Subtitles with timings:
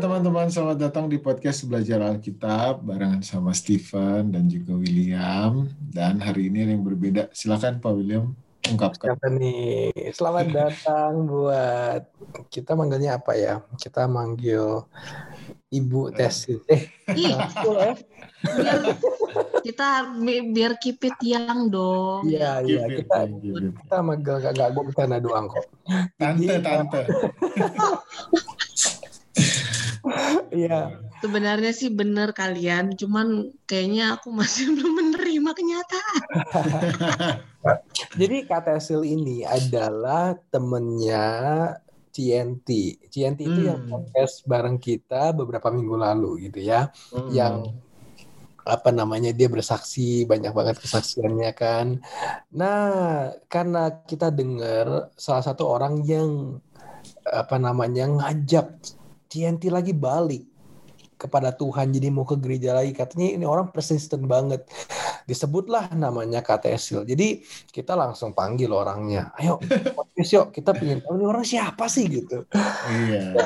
[0.00, 5.68] teman-teman, selamat datang di podcast Belajar Alkitab barengan sama Stephen dan juga William.
[5.76, 7.28] Dan hari ini yang berbeda.
[7.30, 8.32] Silakan Pak William
[8.64, 9.12] ungkapkan.
[9.12, 9.92] Siapa nih?
[10.16, 12.02] Selamat datang buat
[12.48, 13.60] kita manggilnya apa ya?
[13.76, 14.88] Kita manggil
[15.68, 16.64] Ibu Tesil.
[16.64, 17.92] Eh, Ih, betul ya?
[18.40, 18.78] biar
[19.60, 22.24] kita bi- biar keep it young dong.
[22.24, 22.88] Iya, iya.
[22.88, 23.28] Kita
[23.84, 25.68] kita manggil gak gue bercanda doang kok.
[26.16, 26.64] Tante, Iya.
[26.64, 27.00] tante.
[30.50, 30.98] Iya.
[31.20, 36.20] Sebenarnya sih bener kalian, cuman kayaknya aku masih belum menerima kenyataan.
[38.20, 41.28] Jadi Kak Tesil ini adalah temennya
[42.10, 42.68] CNT.
[43.12, 43.68] CNT itu Hmm.
[43.70, 46.90] yang podcast bareng kita beberapa minggu lalu gitu ya.
[47.12, 47.30] Hmm.
[47.30, 47.54] yang
[48.60, 51.98] apa namanya dia bersaksi banyak banget kesaksiannya kan.
[52.52, 56.60] Nah, karena kita dengar salah satu orang yang
[57.24, 58.68] apa namanya ngajak
[59.30, 60.42] TNT lagi balik
[61.20, 64.64] kepada Tuhan jadi mau ke gereja lagi katanya ini orang persisten banget
[65.28, 69.60] disebutlah namanya Katesil jadi kita langsung panggil orangnya ayo
[69.96, 72.48] podcast yuk kita pengen tahu ini orang siapa sih gitu
[72.90, 73.36] Iya.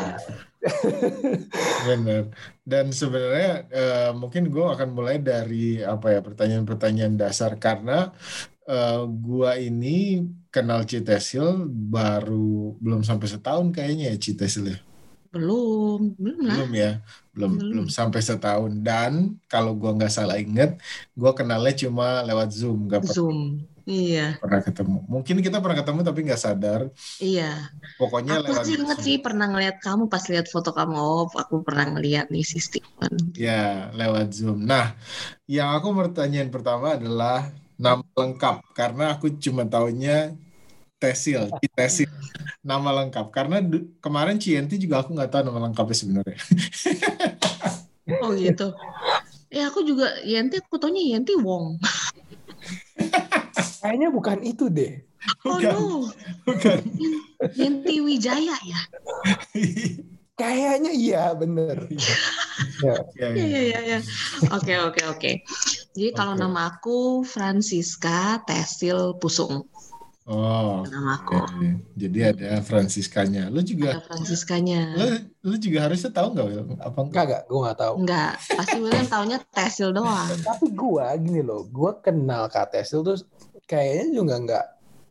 [1.88, 2.32] Benar.
[2.64, 8.08] Dan sebenarnya eh, mungkin gue akan mulai dari apa ya pertanyaan-pertanyaan dasar karena
[8.64, 14.78] eh, gua ini kenal Citesil baru belum sampai setahun kayaknya ya Citesil ya.
[15.34, 16.62] Belum, belum lah.
[16.62, 16.90] Belum ya,
[17.34, 17.70] belum Belum.
[17.70, 18.72] belum sampai setahun.
[18.86, 19.12] Dan
[19.50, 20.70] kalau gua nggak salah inget,
[21.18, 23.38] gua kenalnya cuma lewat Zoom, nggak Zoom.
[23.84, 24.96] Iya, pernah ketemu.
[25.12, 26.80] Mungkin kita pernah ketemu tapi nggak sadar.
[27.20, 27.44] iya.
[28.00, 30.94] Pokoknya Aku lewat sih inget sih pernah ngeliat kamu pas lihat foto kamu.
[30.96, 33.14] Oh, aku pernah ngeliat nih si Stephen.
[33.36, 34.58] Ya, lewat Zoom.
[34.70, 34.94] Nah,
[35.50, 40.12] yang aku pertanyaan pertama adalah nama lengkap karena aku cuma taunya
[41.04, 42.08] Tesil, Tesil.
[42.64, 46.40] Nama lengkap karena du- kemarin Cienti juga aku nggak tahu nama lengkapnya sebenarnya.
[48.20, 48.68] Oh gitu.
[49.48, 51.80] Ya aku juga Yanti, aku taunya Yanti Wong.
[53.80, 55.00] kayaknya bukan itu deh
[55.48, 55.72] Oh Bukan.
[55.72, 56.12] no,
[56.44, 56.84] Bukan.
[57.56, 58.80] Yanti Wijaya ya.
[60.36, 62.12] kayaknya iya bener ya.
[62.84, 63.32] Ya, Iya ya.
[63.32, 63.78] iya iya.
[63.88, 63.98] iya.
[64.52, 65.30] Oke oke oke.
[65.96, 66.44] Jadi kalau Oke.
[66.44, 69.64] nama aku Francisca Tesil Pusung.
[70.24, 71.36] Oh, Nama aku.
[72.00, 73.52] Jadi ada Franciscanya.
[73.52, 74.96] Lu juga, Ada Franciscanya.
[74.96, 75.06] lu,
[75.44, 76.60] lu juga harusnya tahu nggak, Wil?
[76.80, 77.04] Apa enggak?
[77.04, 77.94] Enggak, enggak, gue gak tahu.
[78.00, 80.28] Enggak, pasti William taunya Tesil doang.
[80.48, 83.20] Tapi gue gini loh, gue kenal Kak Tesil tuh
[83.68, 84.66] kayaknya juga enggak,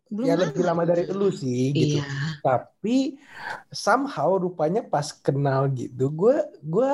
[0.09, 2.01] Belum ya lebih lama dari lu sih gitu.
[2.01, 2.05] Iya.
[2.41, 3.17] Tapi
[3.69, 6.93] somehow rupanya pas kenal gitu, gue gue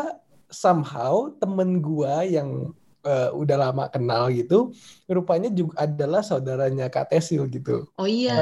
[0.51, 2.75] somehow temen gue yang
[3.06, 4.72] eh, udah lama kenal gitu,
[5.08, 7.88] rupanya juga adalah saudaranya Kak Tesil gitu.
[8.00, 8.34] Oh iya.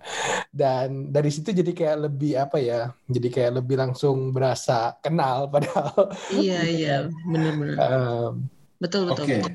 [0.52, 2.80] dan dari situ jadi kayak lebih apa ya?
[3.08, 7.76] Jadi kayak lebih langsung berasa kenal padahal Iya iya, benar-benar.
[7.78, 8.32] em,
[8.78, 9.24] Betul betul.
[9.26, 9.54] Oke, betul.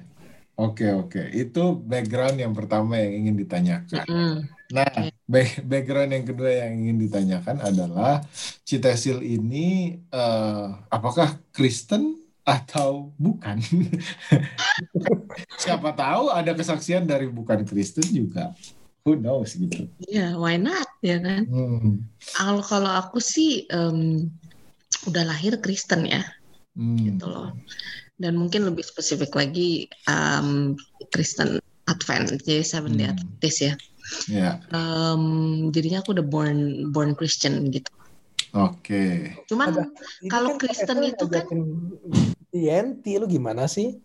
[0.59, 1.21] oke, oke.
[1.31, 4.05] Itu background yang pertama yang ingin ditanyakan.
[4.09, 4.35] Mm.
[4.71, 4.87] Nah,
[5.27, 8.23] back- background yang kedua yang ingin ditanyakan adalah
[8.63, 13.59] Citesil ini eh, apakah Kristen atau bukan?
[15.61, 18.51] Siapa tahu ada kesaksian dari bukan Kristen juga.
[19.03, 19.91] Who knows gitu.
[20.07, 21.43] Iya, why not ya kan?
[21.43, 22.07] Hmm.
[22.23, 24.31] Kalau kalau aku sih em,
[25.03, 26.23] udah lahir Kristen ya,
[26.73, 26.97] Hmm.
[27.03, 27.51] gitu loh.
[28.15, 30.79] Dan mungkin lebih spesifik lagi em,
[31.11, 33.15] Kristen Advent, jadi Seventh Day Hmm.
[33.19, 33.73] Adventist ya.
[34.29, 35.23] Ya, Em,
[35.69, 37.89] jadinya aku udah born born Christian gitu.
[38.53, 39.03] oke.
[39.49, 39.89] Cuman Ada-
[40.21, 41.49] ini Kalau kan Kristen itu kan-
[42.53, 43.97] TNT lu gimana sih?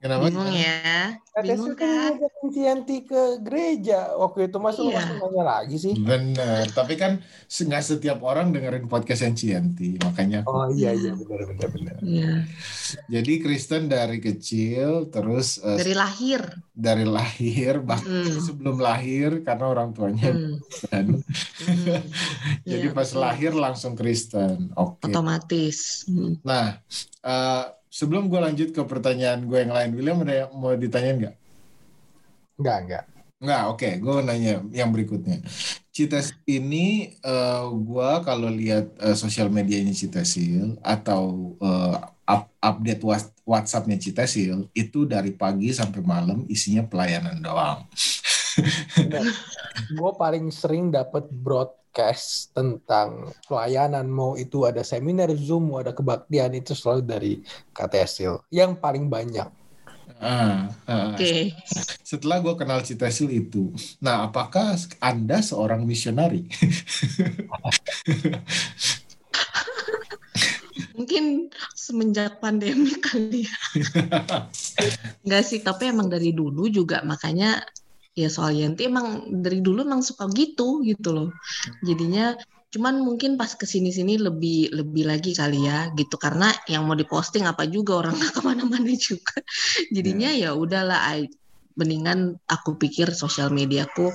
[0.00, 0.26] Kenapa?
[0.26, 2.16] bingung ya, bingung kan kan?
[2.16, 5.04] ngajakin TNT ke gereja waktu itu masa lu Iya.
[5.12, 5.92] nanya lagi sih?
[5.92, 11.12] Bener, tapi kan nggak setiap orang dengerin podcast yang Cianti, makanya aku- Oh iya iya
[11.12, 11.94] benar benar benar.
[12.00, 12.48] Iya,
[13.06, 16.40] jadi Kristen dari kecil, terus eh, dari lahir.
[16.72, 18.40] dari lahir, bahkan Hmm.
[18.40, 20.56] sebelum lahir karena orang tuanya Hmm.
[20.56, 21.06] Kristen.
[21.60, 22.00] Hmm.
[22.64, 23.20] Jadi Iya, pas betul.
[23.20, 24.72] lahir langsung Kristen.
[24.72, 25.12] Oke.
[25.12, 26.08] otomatis.
[26.08, 26.40] Hmm.
[26.40, 26.80] Nah,
[27.20, 31.36] eh, sebelum gue lanjut ke pertanyaan gue yang lain, William ada yang mau ditanyain nggak?
[32.56, 33.04] Enggak enggak.
[33.40, 33.88] Nggak, oke.
[33.98, 35.40] Gue nanya yang berikutnya.
[35.90, 41.96] Cites ini eh, gue kalau lihat eh, sosial medianya Citesil atau eh,
[42.30, 43.02] up- update
[43.42, 47.88] WhatsAppnya Citesil itu dari pagi sampai malam isinya pelayanan doang.
[49.98, 51.26] gue paling sering dapat
[51.90, 57.32] broadcast tentang pelayanan mau itu ada seminar zoom mau ada kebaktian itu selalu dari
[57.74, 59.50] KTSil yang paling banyak
[60.20, 61.16] Ah, ah.
[61.16, 61.56] Oke.
[62.04, 63.72] Setelah gue kenal Citesil itu,
[64.04, 66.44] nah apakah Anda seorang misionari?
[70.92, 73.56] mungkin semenjak pandemi kali ya.
[75.24, 77.64] Enggak sih, tapi emang dari dulu juga makanya
[78.14, 81.28] ya soal Yanti emang dari dulu emang suka gitu gitu loh.
[81.84, 82.34] Jadinya
[82.70, 86.16] cuman mungkin pas ke sini sini lebih lebih lagi kali ya gitu.
[86.18, 89.36] Karena yang mau diposting apa juga orang nggak ke mana-mana juga.
[89.94, 90.50] Jadinya ya.
[90.54, 91.30] udahlah I-
[91.78, 94.10] mendingan aku pikir sosial mediaku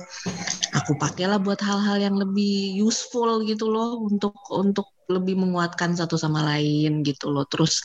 [0.76, 6.42] aku pakailah buat hal-hal yang lebih useful gitu loh untuk untuk lebih menguatkan satu sama
[6.44, 7.46] lain gitu loh.
[7.48, 7.80] Terus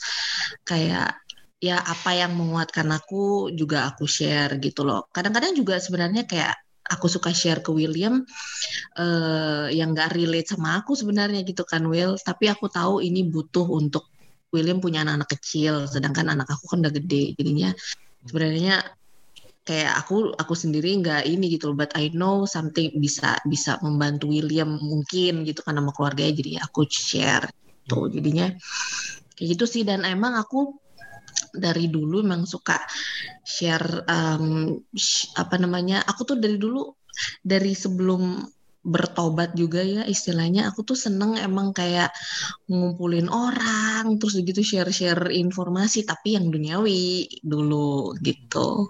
[0.66, 1.16] kayak
[1.62, 5.06] ya apa yang menguatkan aku juga aku share gitu loh.
[5.14, 6.58] Kadang-kadang juga sebenarnya kayak
[6.90, 8.26] aku suka share ke William
[8.98, 13.64] eh yang gak relate sama aku sebenarnya gitu kan Will tapi aku tahu ini butuh
[13.70, 14.10] untuk
[14.52, 17.38] William punya anak-anak kecil sedangkan anak aku kan udah gede.
[17.38, 17.70] Jadinya
[18.26, 18.84] sebenarnya
[19.62, 24.82] kayak aku aku sendiri nggak ini gitu but I know something bisa bisa membantu William
[24.82, 26.34] mungkin gitu kan sama keluarganya.
[26.42, 27.46] Jadi aku share
[27.86, 28.50] tuh jadinya
[29.38, 29.86] kayak gitu sih.
[29.88, 30.81] Dan emang aku
[31.54, 32.78] dari dulu emang suka
[33.46, 36.82] share um, sh- apa namanya aku tuh dari dulu
[37.44, 38.44] dari sebelum
[38.82, 42.10] bertobat juga ya istilahnya aku tuh seneng emang kayak
[42.70, 48.90] ngumpulin orang terus gitu share-share informasi tapi yang duniawi dulu gitu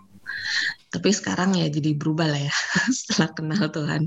[0.92, 2.54] tapi sekarang ya jadi berubah lah ya
[3.00, 4.04] setelah kenal Tuhan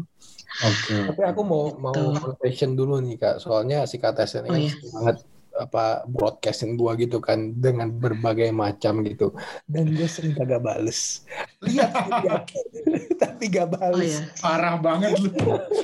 [0.55, 0.95] Oke.
[1.11, 2.15] Tapi aku mau mau Gitu.
[2.23, 4.73] confession dulu nih kak, soalnya si Kak Tess ini Oh, kan iya.
[4.95, 5.17] banget
[5.55, 9.31] apa broadcastin gua gitu kan dengan berbagai macam gitu.
[9.71, 11.23] Dan gue sering kagak bales.
[11.63, 11.93] Lihat
[12.25, 12.45] lihat
[13.23, 14.19] tapi gak oh bales.
[14.19, 15.31] ya Parah banget lu.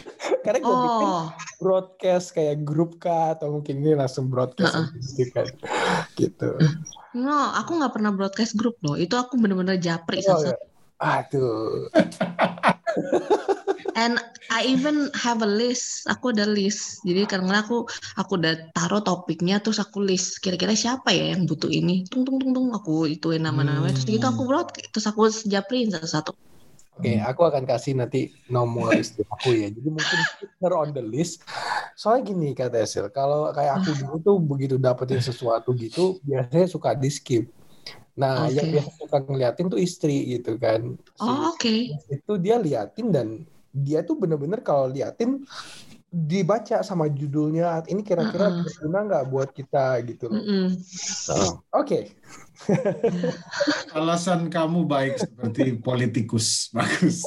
[0.45, 1.29] karena gue oh.
[1.61, 5.47] broadcast kayak grup kah atau mungkin ini langsung broadcast gitu kan.
[6.19, 6.51] Gitu.
[7.15, 8.99] No aku nggak pernah broadcast grup loh.
[8.99, 10.53] Itu aku bener-bener japri Oh, Sasa.
[10.53, 10.57] ya.
[11.01, 11.89] aduh
[13.97, 14.19] And
[14.51, 16.07] I even have a list.
[16.11, 17.03] Aku ada list.
[17.07, 17.87] Jadi karena aku
[18.19, 22.07] aku udah taruh topiknya terus aku list kira-kira siapa ya yang butuh ini.
[22.11, 26.33] Tung tung tung tung aku ituin nama-namanya terus gitu aku upload terus aku japrin satu-satu.
[27.01, 29.73] Oke, aku akan kasih nanti nomor istri aku ya.
[29.73, 30.21] Jadi mungkin
[30.61, 31.41] her on the list.
[31.97, 36.93] Soalnya gini Kak Tesil, kalau kayak aku dulu tuh begitu dapetin sesuatu gitu, biasanya suka
[36.93, 37.49] di skip.
[38.21, 38.61] Nah, Oke.
[38.61, 40.93] yang biasa suka ngeliatin tuh istri gitu kan.
[41.17, 41.75] Si Oh, oke.
[42.13, 45.47] itu dia liatin dan dia tuh bener-bener kalau liatin
[46.11, 48.67] dibaca sama judulnya ini kira-kira Mm-mm.
[48.67, 50.43] berguna nggak buat kita gitu loh.
[50.43, 50.67] Mm-mm.
[51.31, 52.19] Oh, Oke,
[53.97, 56.69] Alasan kamu baik seperti politikus.
[56.75, 57.25] Bagus.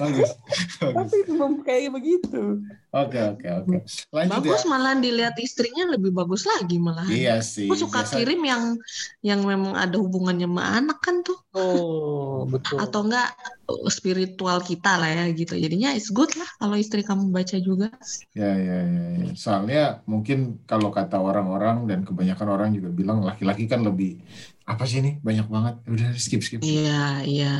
[0.00, 0.30] Bagus.
[0.82, 0.94] Bagus.
[0.96, 2.64] tapi belum kayak begitu.
[2.94, 3.76] Oke, oke, oke.
[4.14, 4.70] Lanjut Bagus ya.
[4.70, 7.02] malah dilihat istrinya lebih bagus lagi malah.
[7.10, 7.66] Iya sih.
[7.66, 8.62] Aku suka Biasa- kirim yang
[9.18, 12.78] yang memang ada hubungannya sama anak kan tuh Oh, betul.
[12.78, 13.34] atau enggak
[13.66, 15.58] uh, spiritual kita lah ya gitu.
[15.58, 17.90] Jadinya it's good lah kalau istri kamu baca juga.
[18.30, 19.26] Ya, ya, ya, ya.
[19.34, 24.22] Soalnya mungkin kalau kata orang-orang dan kebanyakan orang juga bilang laki-laki kan lebih
[24.64, 25.74] apa sih ini banyak banget.
[25.90, 26.62] Udah skip skip.
[26.62, 27.54] Iya, iya.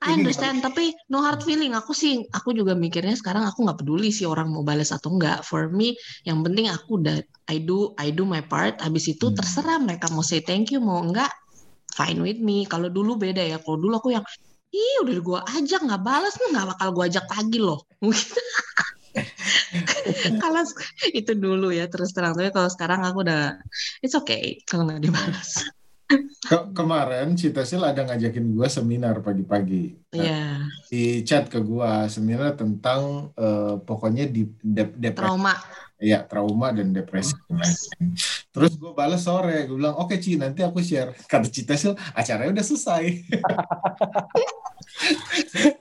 [0.00, 1.76] I understand, tapi no hard feeling.
[1.76, 5.46] Aku sih, aku juga mikirnya sekarang aku nggak peduli sih orang mau balas atau enggak.
[5.48, 5.94] For me,
[6.28, 7.16] yang penting aku udah
[7.50, 8.74] I do I do my part.
[8.84, 9.36] Habis itu Hmm.
[9.38, 11.30] terserah mereka mau say thank you mau enggak,
[11.98, 12.66] fine with me.
[12.72, 13.56] Kalau dulu beda ya.
[13.64, 14.26] Kalau dulu aku yang
[14.70, 17.80] Ih, udah gua ajak nggak balas nih nggak bakal gua ajak lagi loh.
[20.42, 20.62] kalau
[21.18, 23.56] itu dulu ya terus terang tapi kalau sekarang aku udah
[24.04, 25.50] it's okay kalau nggak dibalas.
[26.40, 29.94] Ke- kemarin Citasil ada ngajakin gua seminar pagi-pagi.
[30.10, 30.42] Nah, Iya,
[30.90, 35.54] Di chat ke gua seminar tentang eh, pokoknya di dep- depresi trauma.
[36.00, 38.16] ya trauma dan depresi lain-lain.
[38.50, 41.12] Terus gue balas sore, gue bilang oke Ci nanti aku share.
[41.30, 43.04] Kata Citasil acaranya udah selesai.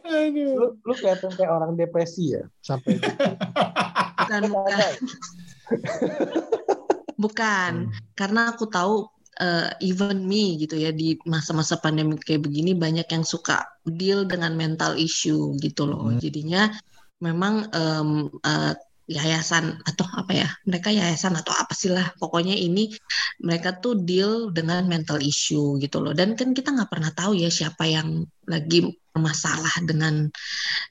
[0.05, 0.53] Aduh.
[0.53, 3.09] Lu, lu kelihatan kayak orang depresi ya sampai gitu.
[4.19, 4.93] Bukan, bukan.
[7.19, 7.73] Bukan,
[8.13, 9.07] karena aku tahu
[9.39, 14.53] uh, even me gitu ya di masa-masa pandemi kayak begini banyak yang suka deal dengan
[14.53, 16.11] mental issue gitu loh.
[16.11, 16.19] Hmm.
[16.19, 16.69] Jadinya
[17.19, 18.73] memang em, uh,
[19.09, 22.93] yayasan atau apa ya mereka yayasan atau apa sih lah pokoknya ini
[23.41, 27.49] mereka tuh deal dengan mental issue gitu loh dan kan kita nggak pernah tahu ya
[27.49, 30.29] siapa yang lagi bermasalah dengan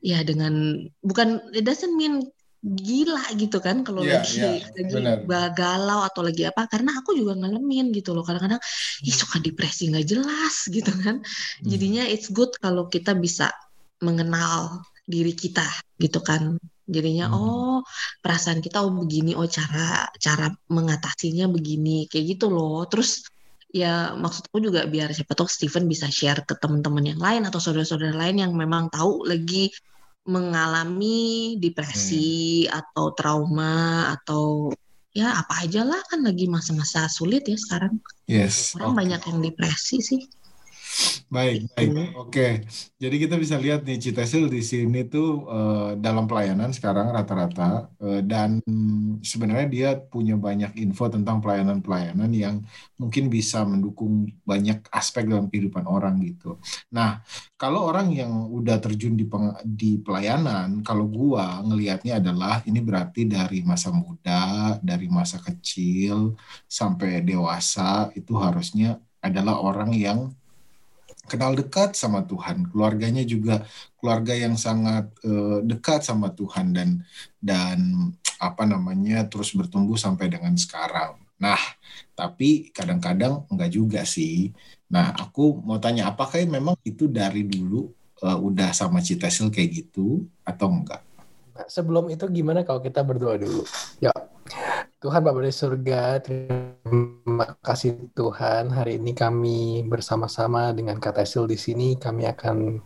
[0.02, 2.26] ya dengan bukan it doesn't mean
[2.58, 7.38] gila gitu kan kalau Iya, lagi iya, lagi galau atau lagi apa karena aku juga
[7.38, 8.26] ngalamin gitu loh.
[8.26, 8.58] Kadang-kadang
[9.06, 11.22] ih suka depresi nggak jelas gitu kan.
[11.22, 11.66] Hmm.
[11.70, 13.54] jadinya it's good kalau kita bisa
[14.02, 15.64] mengenal diri kita
[16.02, 16.58] gitu kan.
[16.88, 17.38] Jadinya Hmm.
[17.38, 17.78] oh
[18.24, 22.82] perasaan kita oh begini oh cara cara mengatasinya begini kayak gitu loh.
[22.90, 23.22] Terus
[23.70, 28.16] ya maksudku juga biar siapa tahu Steven bisa share ke teman-teman yang lain atau saudara-saudara
[28.16, 29.70] lain yang memang tahu lagi
[30.28, 34.68] mengalami depresi atau trauma atau
[35.16, 37.96] ya apa aja lah kan lagi masa-masa sulit ya sekarang.
[38.28, 38.76] Yes.
[38.76, 38.98] Orang oke.
[39.00, 40.22] banyak yang depresi sih.
[41.28, 41.92] Baik, baik.
[42.16, 42.64] Oke.
[42.96, 48.24] Jadi kita bisa lihat nih Citesil di sini tuh eh, dalam pelayanan sekarang rata-rata eh,
[48.24, 48.64] dan
[49.20, 52.64] sebenarnya dia punya banyak info tentang pelayanan-pelayanan yang
[52.96, 56.56] mungkin bisa mendukung banyak aspek dalam kehidupan orang gitu.
[56.96, 57.20] Nah,
[57.60, 63.28] kalau orang yang udah terjun di peng- di pelayanan, kalau gua ngelihatnya adalah ini berarti
[63.28, 66.32] dari masa muda, dari masa kecil
[66.64, 70.32] sampai dewasa itu harusnya adalah orang yang
[71.28, 73.68] kenal dekat sama Tuhan, keluarganya juga
[74.00, 77.04] keluarga yang sangat eh, dekat sama Tuhan dan
[77.38, 77.78] dan
[78.40, 81.20] apa namanya terus bertumbuh sampai dengan sekarang.
[81.38, 81.60] Nah,
[82.18, 84.50] tapi kadang-kadang enggak juga sih.
[84.90, 87.92] Nah, aku mau tanya apakah memang itu dari dulu
[88.24, 91.04] eh, udah sama Citesil kayak gitu atau enggak?
[91.68, 93.66] Sebelum itu gimana kalau kita berdoa dulu?
[93.98, 94.14] Ya.
[94.98, 98.74] Tuhan Bapa di surga, terima kasih Tuhan.
[98.74, 102.82] Hari ini kami bersama-sama dengan Katesil di sini, kami akan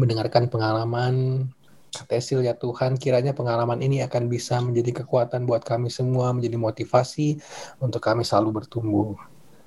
[0.00, 1.44] mendengarkan pengalaman
[1.92, 2.96] Katesil ya Tuhan.
[2.96, 7.36] Kiranya pengalaman ini akan bisa menjadi kekuatan buat kami semua, menjadi motivasi
[7.84, 9.12] untuk kami selalu bertumbuh.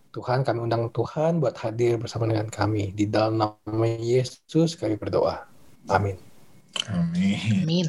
[0.10, 2.98] Tuhan, kami undang Tuhan buat hadir bersama dengan kami.
[2.98, 5.46] Di dalam nama Yesus kami berdoa.
[5.86, 6.25] Amin.
[6.92, 7.66] Amin.
[7.66, 7.88] Amin.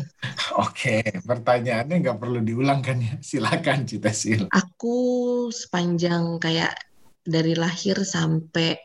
[0.57, 3.15] Oke, pertanyaannya nggak perlu diulang kan ya?
[3.21, 4.49] Silakan Citesil.
[4.51, 4.97] Aku
[5.53, 6.73] sepanjang kayak
[7.27, 8.79] dari lahir sampai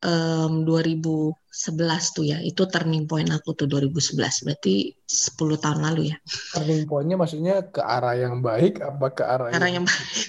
[0.00, 4.46] em, 2011 tuh ya, itu turning point aku tuh 2011.
[4.46, 6.16] Berarti 10 tahun lalu ya.
[6.54, 10.22] Turning point-nya maksudnya ke arah yang baik apa ke arah Cara yang yang baik.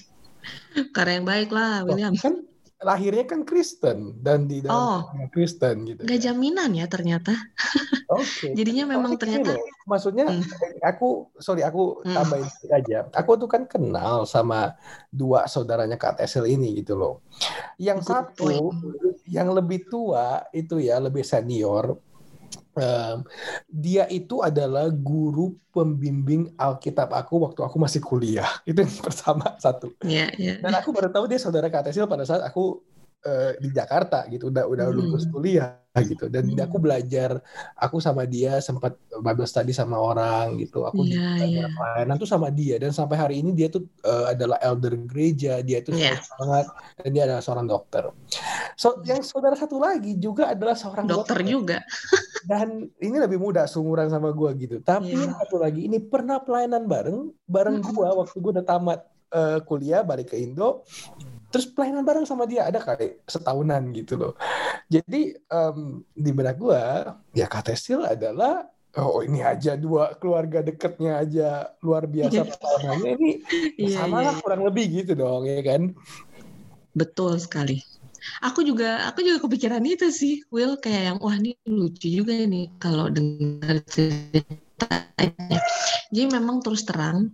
[0.95, 2.13] Cara yang baik lah, William.
[2.19, 4.99] kan lahirnya kan Kristen dan di dalam Oh,
[5.31, 6.23] Kristen gitu Gak kan.
[6.27, 7.31] jaminan ya ternyata.
[8.11, 8.51] Oke.
[8.59, 10.43] Jadinya memang Soalnya gini ternyata loh, maksudnya Hmm.
[10.83, 11.07] aku
[11.39, 12.13] sorry aku Hmm.
[12.13, 12.97] tambahin sedikit aja.
[13.15, 14.75] Aku tuh kan kenal sama
[15.07, 17.23] dua saudaranya Kak Tesel ini gitu loh.
[17.77, 18.67] Yang Good satu point.
[19.25, 21.95] yang lebih tua itu ya lebih senior.
[22.75, 23.17] Em,
[23.67, 28.47] dia itu adalah guru pembimbing Alkitab aku waktu aku masih kuliah.
[28.69, 29.91] Itu yang pertama satu.
[30.03, 30.59] ya ya.
[30.63, 32.79] Dan aku baru tahu dia saudara Kak Tesil pada saat aku
[33.25, 34.95] eh, di Jakarta gitu, udah udah Hmm.
[34.95, 36.29] lulus kuliah gitu.
[36.29, 36.61] Dan Hmm.
[36.61, 37.41] aku belajar,
[37.73, 40.85] aku sama dia sempat Bible study sama orang gitu.
[40.85, 41.65] Aku iya.
[41.71, 45.81] pelayanan tuh sama dia dan sampai hari ini dia tuh eh, adalah elder gereja, dia
[45.81, 46.21] itu Iya.
[46.21, 46.65] sangat
[47.01, 48.03] dan dia adalah seorang dokter.
[48.75, 51.77] So yang saudara satu lagi juga adalah seorang Dokter dokter juga.
[52.51, 54.77] dan ini lebih muda seumuran sama gua gitu.
[54.83, 57.95] Tapi yang satu lagi ini pernah pelayanan bareng bareng Mm-mm.
[57.95, 58.99] gua waktu gua udah tamat
[59.33, 60.85] eh, kuliah balik ke Indo.
[61.55, 64.33] Terus pelayanan bareng sama dia ada kali setahunan gitu loh.
[64.91, 68.67] Jadi em, di benak gua ya Katesil adalah
[68.99, 72.51] oh ini aja dua keluarga deketnya aja luar biasa Iya.
[72.51, 73.31] persamaan ini
[73.87, 75.95] Iya, sama iya, lah kurang lebih gitu dong ya kan.
[76.91, 77.79] Betul sekali.
[78.43, 82.67] Aku juga aku juga kepikiran itu sih, Will kayak yang wah ini lucu juga nih
[82.83, 85.59] kalau dengar ceritanya.
[86.11, 87.31] Jadi memang terus terang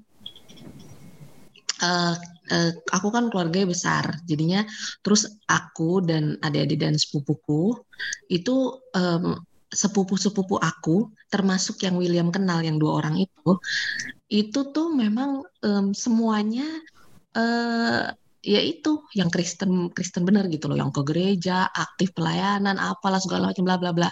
[1.81, 4.61] eh, aku kan keluarganya besar, jadinya
[5.01, 7.73] terus aku dan adik-adik dan sepupuku
[8.29, 8.55] itu
[8.93, 9.37] em,
[9.71, 13.49] sepupu-sepupu aku, termasuk yang William kenal yang dua orang itu,
[14.27, 16.67] itu tuh memang em, semuanya
[17.31, 18.11] eh
[18.41, 23.53] ya itu yang Kristen Kristen bener gitu loh, yang ke gereja, aktif pelayanan, apalah segala
[23.53, 24.09] macam bla bla bla.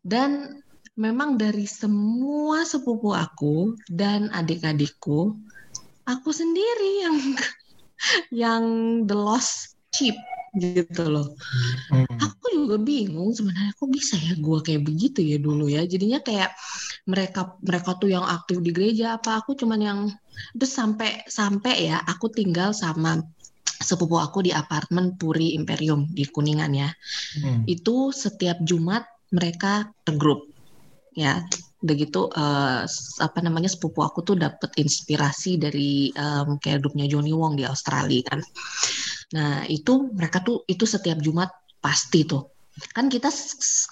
[0.00, 0.60] Dan
[0.96, 5.36] memang dari semua sepupu aku dan adik-adikku,
[6.04, 7.16] aku sendiri yang
[8.44, 8.64] yang
[9.08, 10.16] the lost sheep
[10.54, 11.34] gitu loh.
[11.90, 12.06] Hmm.
[12.22, 15.82] Aku juga bingung sebenarnya kok bisa ya gua kayak begitu ya dulu ya.
[15.82, 16.54] Jadinya kayak
[17.10, 19.98] mereka mereka tuh yang aktif di gereja apa aku cuman yang
[20.54, 23.18] terus sampai sampai ya aku tinggal sama
[23.84, 26.88] sepupu aku di apartemen Puri Imperium di Kuningan ya.
[27.42, 27.66] Hmm.
[27.66, 30.46] Itu setiap Jumat mereka tergrup
[31.18, 31.42] ya.
[31.84, 32.20] Udah gitu
[32.88, 37.68] s- apa namanya sepupu aku tuh dapet inspirasi dari em, kayak grupnya Johnny Wong di
[37.68, 38.40] Australia kan.
[39.36, 41.52] Nah, itu mereka tuh itu setiap Jumat
[41.84, 42.48] pasti tuh.
[42.90, 43.30] Kan kita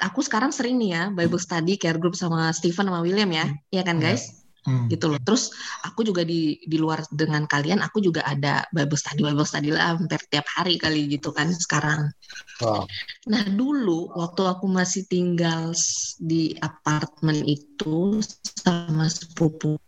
[0.02, 3.46] aku sekarang sering nih ya Bible study care group sama Stephen sama William ya.
[3.70, 4.16] Iya kan Iya.
[4.16, 4.41] guys?
[4.62, 4.86] Hmm.
[4.86, 5.18] Gitu loh.
[5.18, 5.50] Terus
[5.82, 9.98] aku juga di di luar dengan kalian aku juga ada Bible study Bible study lah
[9.98, 12.14] hampir tiap hari kali gitu kan sekarang.
[12.62, 12.86] Wow.
[13.26, 15.74] Nah, dulu waktu aku masih tinggal
[16.22, 18.22] di apartemen itu
[18.62, 19.78] sama sepupu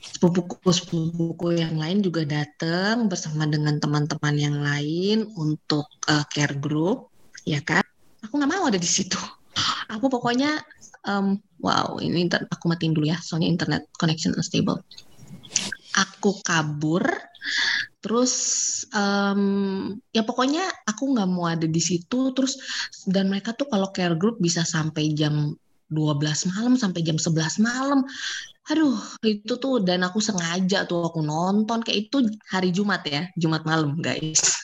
[0.00, 7.08] sepupuku sepupuku yang lain juga datang bersama dengan teman-teman yang lain untuk eh, care group,
[7.48, 7.84] ya kan?
[8.28, 9.16] Aku nggak mau ada di situ.
[9.90, 10.62] Aku pokoknya,
[11.06, 14.80] em, wow, ini inter- aku matiin dulu ya, soalnya internet connection unstable.
[15.90, 17.02] aku kabur
[18.00, 18.32] terus
[18.96, 22.56] um, ya pokoknya aku nggak mau ada di situ terus
[23.04, 25.52] dan mereka tuh kalau care group bisa sampai jam
[25.90, 28.06] 12 malam sampai jam 11 malam
[28.70, 33.66] aduh itu tuh dan aku sengaja tuh aku nonton kayak itu hari Jumat ya Jumat
[33.66, 34.59] malam guys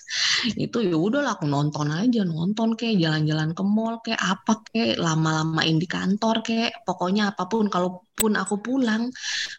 [0.57, 5.77] itu ya udah aku nonton aja nonton kayak jalan-jalan ke mall kayak apa kayak lama-lamain
[5.81, 9.09] di kantor kayak pokoknya apa pun kalaupun aku pulang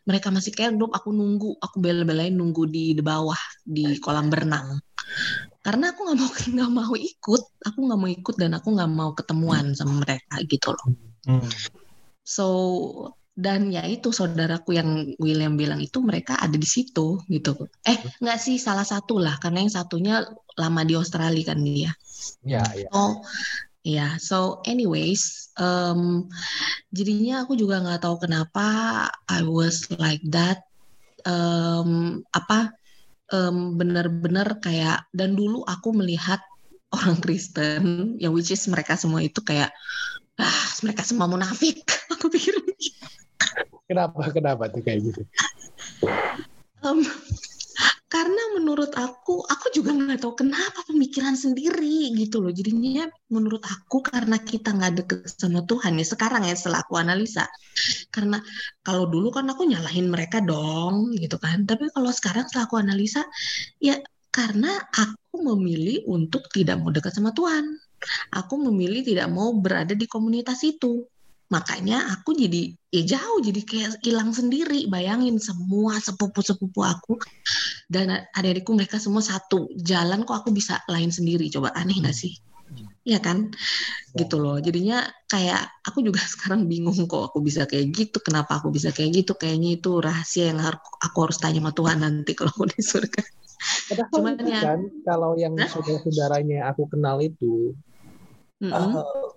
[0.06, 4.78] mereka masih kayak grup aku nunggu aku bela-belain nunggu di, di bawah di kolam berenang.
[5.64, 9.10] Karena aku nggak mau nggak mau ikut aku nggak mau ikut dan aku nggak mau
[9.18, 10.88] ketemuan sama mereka gitu loh.
[11.28, 11.44] Hmm.
[12.24, 12.48] so
[13.38, 17.70] dan ya itu saudaraku yang William bilang itu mereka ada di situ gitu.
[17.86, 20.26] Eh nggak sih salah satu lah karena yang satunya
[20.58, 21.94] lama di Australia kan dia.
[22.42, 22.90] Ya ya.
[22.90, 23.22] Oh
[23.86, 26.28] ya so anyways um,
[26.92, 28.66] jadinya aku juga nggak tahu kenapa
[29.30, 30.66] I was like that
[31.24, 32.76] um, apa
[33.32, 36.42] um, benar-benar kayak dan dulu aku melihat
[36.90, 39.72] orang Kristen yang which is mereka semua itu kayak
[40.42, 42.60] ah mereka semua munafik aku pikir
[43.88, 44.20] Kenapa?
[44.36, 45.22] Kenapa tuh kayak gitu?
[46.84, 47.02] Um,
[48.08, 52.52] karena menurut aku, aku juga nggak tahu kenapa pemikiran sendiri gitu loh.
[52.56, 57.48] Jadinya menurut aku karena kita nggak deket sama Tuhan ya sekarang ya setelah aku analisa.
[58.08, 58.40] Karena
[58.84, 61.68] kalau dulu kan aku nyalahin mereka dong gitu kan.
[61.68, 63.28] Tapi kalau sekarang setelah aku analisa
[63.84, 64.00] ya
[64.32, 67.76] karena aku memilih untuk tidak mau dekat sama Tuhan.
[68.36, 71.04] Aku memilih tidak mau berada di komunitas itu
[71.48, 77.16] makanya aku jadi ya jauh jadi kayak hilang sendiri bayangin semua sepupu-sepupu aku
[77.88, 82.36] dan adik-adikku mereka semua satu jalan kok aku bisa lain sendiri coba aneh nggak sih
[83.08, 83.56] Iya kan,
[84.20, 84.60] gitu loh.
[84.60, 85.00] Jadinya
[85.32, 88.20] kayak aku juga sekarang bingung kok aku bisa kayak gitu.
[88.20, 89.32] Kenapa aku bisa kayak gitu?
[89.40, 93.24] Kayaknya itu rahasia yang harus aku harus tanya sama Tuhan nanti kalau aku di surga.
[93.88, 97.72] Padahal Cuman ya, kan kalau yang saudara-saudaranya aku kenal itu,
[98.60, 98.92] mm -hmm.
[99.00, 99.28] uh,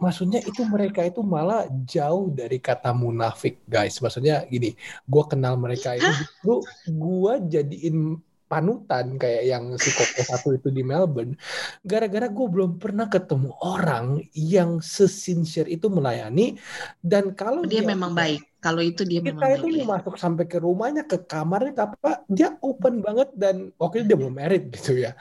[0.00, 4.00] maksudnya itu mereka itu malah jauh dari kata munafik guys.
[4.00, 4.74] Maksudnya gini
[5.06, 6.54] gue kenal mereka itu justru
[6.88, 8.18] gue jadiin
[8.50, 11.38] panutan kayak yang si Koko satu itu di Melbourne.
[11.86, 16.58] Gara-gara gue belum pernah ketemu orang yang sesincere itu melayani
[16.98, 18.42] dan kalau dia, dia memang baik.
[18.58, 22.58] Kalau itu dia kita memang itu baik, masuk sampai ke rumahnya ke kamarnya apa dia
[22.60, 25.14] open banget dan waktu itu dia belum merit gitu ya.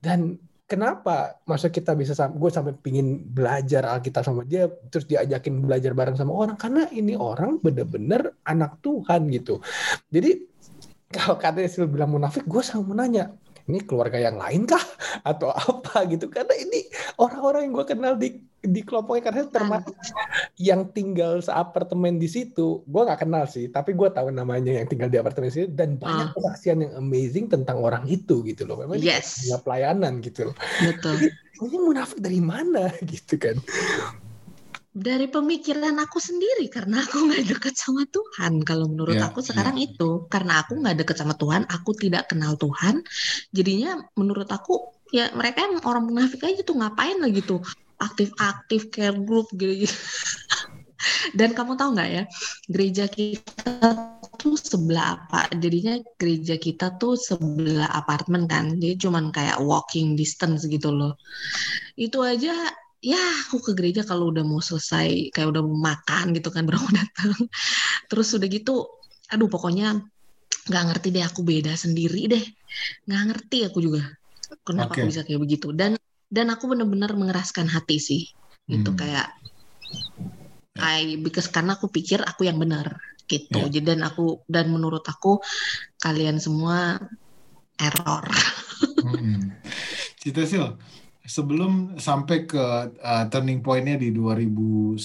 [0.00, 0.40] Dan
[0.72, 6.16] kenapa masa kita bisa gue sampai pingin belajar Alkitab sama dia terus diajakin belajar bareng
[6.16, 6.56] sama orang?
[6.56, 9.60] Karena ini orang bener-bener anak Tuhan gitu.
[10.08, 10.48] Jadi
[11.12, 13.36] kalau katanya sih bilang munafik gue selalu menanya
[13.68, 14.82] ini keluarga yang lain kah?
[15.30, 16.06] Atau apa?
[16.08, 16.30] Gitu.
[16.30, 16.86] Karena ini
[17.18, 19.90] orang-orang yang gue kenal di di kelompoknya karena termasuk
[20.54, 23.68] yang tinggal seapartemen di situ gue nggak kenal sih.
[23.68, 26.34] Tapi gue tahu namanya yang tinggal di apartemen situ dan banyak uh.
[26.34, 28.78] kesaksian yang amazing tentang orang itu gitu loh.
[28.78, 29.46] Memang yes.
[29.46, 30.56] dia pelayanan gitu loh.
[30.82, 31.30] Betul.
[31.62, 32.90] Ini munafik dari mana?
[33.12, 33.54] Gitu kan
[34.92, 38.60] dari pemikiran aku sendiri karena aku nggak dekat sama Tuhan.
[38.60, 39.88] Kalau menurut yeah, aku sekarang yeah.
[39.88, 43.00] itu karena aku nggak dekat sama Tuhan aku tidak kenal Tuhan.
[43.56, 47.64] Jadinya menurut aku ya mereka yang orang munafik aja tuh ngapain lagi tuh?
[48.02, 49.96] Aktif-aktif care group gitu, -gitu.
[51.38, 52.22] dan kamu tahu nggak ya
[52.66, 55.48] gereja kita tuh sebelah apa?
[55.56, 58.76] Jadinya gereja kita tuh sebelah apartemen kan?
[58.76, 61.16] Jadi cuman kayak walking distance gitu loh.
[61.96, 62.52] Itu aja
[63.02, 66.80] ya aku ke gereja kalau udah mau selesai kayak udah mau makan gitu kan baru
[66.94, 67.34] datang
[68.06, 68.86] terus udah gitu
[69.28, 69.98] aduh pokoknya
[70.70, 72.44] nggak ngerti deh aku beda sendiri deh
[73.10, 74.06] nggak ngerti aku juga
[74.62, 75.02] kenapa okay.
[75.02, 75.98] aku bisa kayak begitu dan
[76.30, 78.22] dan aku bener-bener mengeraskan hati sih
[78.70, 78.98] gitu hmm.
[78.98, 79.28] kayak
[80.78, 83.70] I because karena aku pikir aku yang benar gitu yeah.
[83.70, 85.42] jadi dan aku dan menurut aku
[85.98, 87.02] kalian semua
[87.82, 88.24] error
[89.02, 89.58] hmm.
[90.22, 90.78] Cita Sil,
[91.22, 92.58] sebelum sampai ke
[92.98, 94.98] uh, turning pointnya di 2011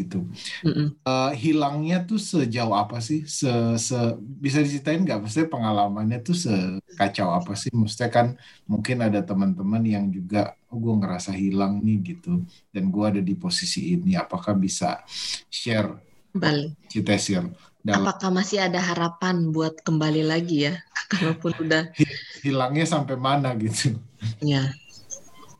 [0.00, 0.24] gitu,
[0.64, 0.88] mm -mm.
[1.04, 3.28] Uh, hilangnya tuh sejauh apa sih?
[3.28, 5.28] Se, se bisa diceritain nggak?
[5.28, 7.68] Maksudnya pengalamannya tuh sekacau apa sih?
[7.72, 8.26] Maksudnya kan
[8.64, 13.36] mungkin ada teman-teman yang juga, oh gue ngerasa hilang nih gitu, dan gue ada di
[13.36, 14.16] posisi ini.
[14.16, 15.04] Apakah bisa
[15.52, 15.92] share?
[16.32, 16.72] Kembali.
[16.88, 17.48] Cita share.
[17.84, 18.04] Dalam...
[18.04, 20.80] Apakah masih ada harapan buat kembali lagi ya?
[21.12, 21.92] Kalaupun udah
[22.40, 23.96] hilangnya sampai mana gitu?
[24.40, 24.72] Ya.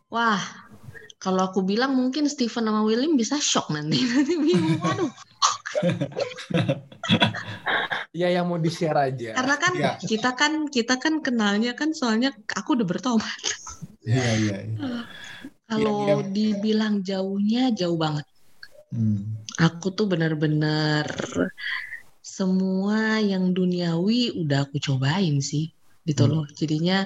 [0.09, 0.41] Wah,
[1.19, 3.99] kalau aku bilang mungkin Stephen sama William bisa shock nanti.
[4.13, 5.11] Nanti bingung, waduh.
[8.17, 9.37] ya yang mau di share aja.
[9.37, 9.93] Karena kan ya.
[10.01, 13.41] kita kan kita kan kenalnya kan soalnya aku udah bertobat.
[14.03, 14.57] Iya iya.
[14.65, 15.01] Ya.
[15.69, 16.25] Kalau ya, ya.
[16.33, 18.25] dibilang jauhnya jauh banget.
[18.89, 19.37] Hmm.
[19.61, 21.05] Aku tuh benar-benar
[22.25, 25.69] semua yang duniawi udah aku cobain sih
[26.09, 26.33] gitu Hmm.
[26.41, 26.45] loh.
[26.57, 27.05] Jadinya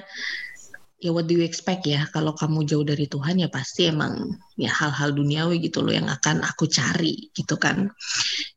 [1.03, 4.71] ya what do you expect ya kalau kamu jauh dari Tuhan ya pasti emang ya
[4.71, 7.91] hal-hal duniawi gitu loh yang akan aku cari gitu kan.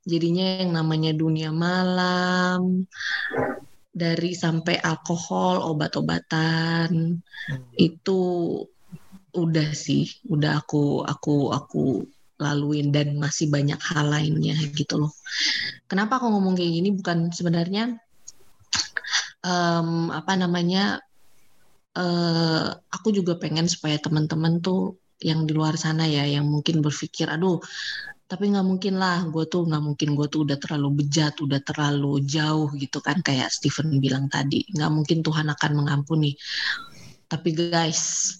[0.06, 2.86] Jadinya yang namanya dunia malam
[3.90, 7.18] dari sampai alkohol, obat-obatan
[7.74, 8.20] itu
[9.34, 12.06] udah sih, udah aku aku aku
[12.38, 15.12] laluin dan masih banyak hal lainnya gitu loh.
[15.90, 17.98] Kenapa aku ngomong kayak gini bukan sebenarnya
[19.42, 21.02] em, apa namanya
[21.96, 27.24] eh aku juga pengen supaya teman-teman tuh yang di luar sana ya yang mungkin berpikir
[27.32, 27.56] aduh
[28.26, 32.26] tapi nggak mungkin lah gue tuh nggak mungkin gue tuh udah terlalu bejat udah terlalu
[32.26, 34.66] jauh gitu kan kayak Stephen bilang tadi.
[34.66, 36.34] Nggak mungkin Tuhan akan mengampuni.
[37.30, 38.34] Tapi guys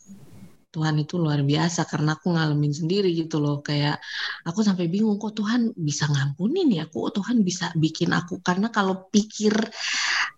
[0.74, 3.96] Tuhan itu luar biasa karena aku ngalamin sendiri gitu loh kayak
[4.44, 6.90] aku sampai bingung kok Tuhan bisa ngampunin ya?
[6.90, 8.42] Kok Tuhan bisa bikin aku?
[8.42, 9.54] Karena kalau pikir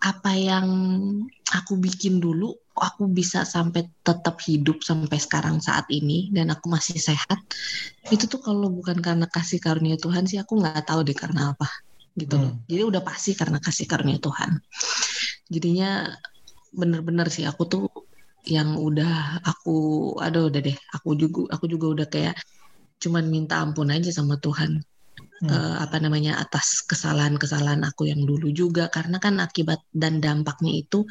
[0.04, 0.68] apa yang
[1.48, 6.96] aku bikin dulu aku bisa sampai tetap hidup sampai sekarang saat ini dan aku masih
[6.98, 7.38] sehat
[8.08, 11.68] itu tuh kalau bukan karena kasih karunia Tuhan sih aku nggak tahu deh karena apa
[12.18, 12.52] gitu loh.
[12.66, 14.58] Jadi udah pasti karena kasih karunia Tuhan.
[15.46, 16.10] Jadinya
[16.74, 17.84] bener-bener sih aku tuh
[18.48, 19.76] yang udah aku
[20.20, 22.36] aduh udah deh aku juga aku juga udah kayak
[23.02, 24.80] cuman minta ampun aja sama Tuhan
[25.38, 25.50] Hmm.
[25.50, 28.90] eh, apa namanya atas kesalahan-kesalahan aku yang dulu juga.
[28.90, 31.06] Karena kan akibat dan dampaknya itu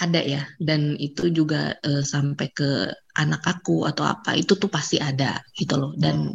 [0.00, 0.42] ada ya.
[0.56, 2.88] Dan itu juga eh, sampai ke
[3.20, 5.92] anak aku atau apa itu tuh pasti ada gitu loh.
[5.96, 6.32] Dan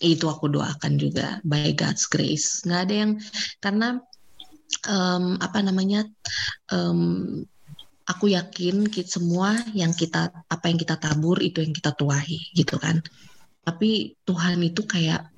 [0.00, 2.64] itu aku doakan juga by God's grace.
[2.64, 3.12] Nggak ada yang
[3.60, 3.88] karena
[4.88, 6.08] em, apa namanya
[6.72, 7.44] em,
[8.08, 12.80] aku yakin kita semua yang kita apa yang kita tabur itu yang kita tuahi gitu
[12.80, 13.04] kan.
[13.60, 15.28] Tapi Tuhan itu kayak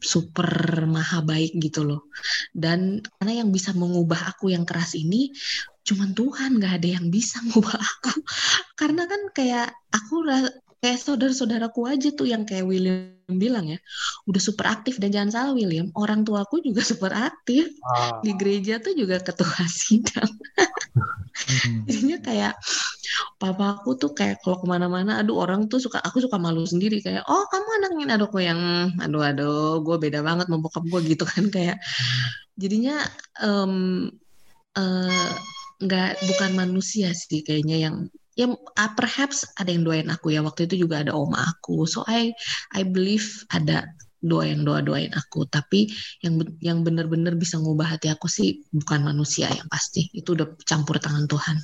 [0.00, 2.08] super maha baik gitu loh.
[2.54, 5.30] Dan karena yang bisa mengubah aku yang keras ini
[5.88, 8.12] cuman Tuhan nggak ada yang bisa mengubah aku.
[8.78, 10.26] Karena kan kayak aku
[10.78, 13.76] kayak saudara-saudaraku aja tuh yang kayak William bilang ya
[14.24, 18.78] udah super aktif dan jangan salah William orang tuaku juga super aktif Ah, di gereja
[18.78, 20.30] tuh juga ketua sidang.
[21.38, 21.86] Hmm.
[21.86, 22.52] jadinya kayak
[23.38, 26.98] papa aku tuh kayak kalau ke mana-mana aduh orang tuh suka aku suka malu sendiri.
[27.04, 28.60] Kayak oh kamu anaknya kok yang
[28.98, 31.44] aduh aduh gue beda banget sama bokap gue gitu kan.
[31.54, 31.76] Kayak
[32.58, 33.06] jadinya
[33.42, 33.74] em,
[34.78, 35.30] eh,
[35.78, 37.96] nggak bukan manusia sih kayaknya yang
[38.34, 38.46] ya
[38.78, 40.40] ah, perhaps ada yang doain aku ya.
[40.42, 41.86] Waktu itu juga ada oma aku.
[41.86, 42.34] So I
[42.74, 43.86] I believe ada
[44.18, 45.46] doa yang doa doain aku.
[45.46, 45.90] Tapi
[46.26, 50.10] yang yang benar-benar bisa ngubah hati aku sih bukan manusia yang pasti.
[50.10, 51.58] Itu udah campur tangan Tuhan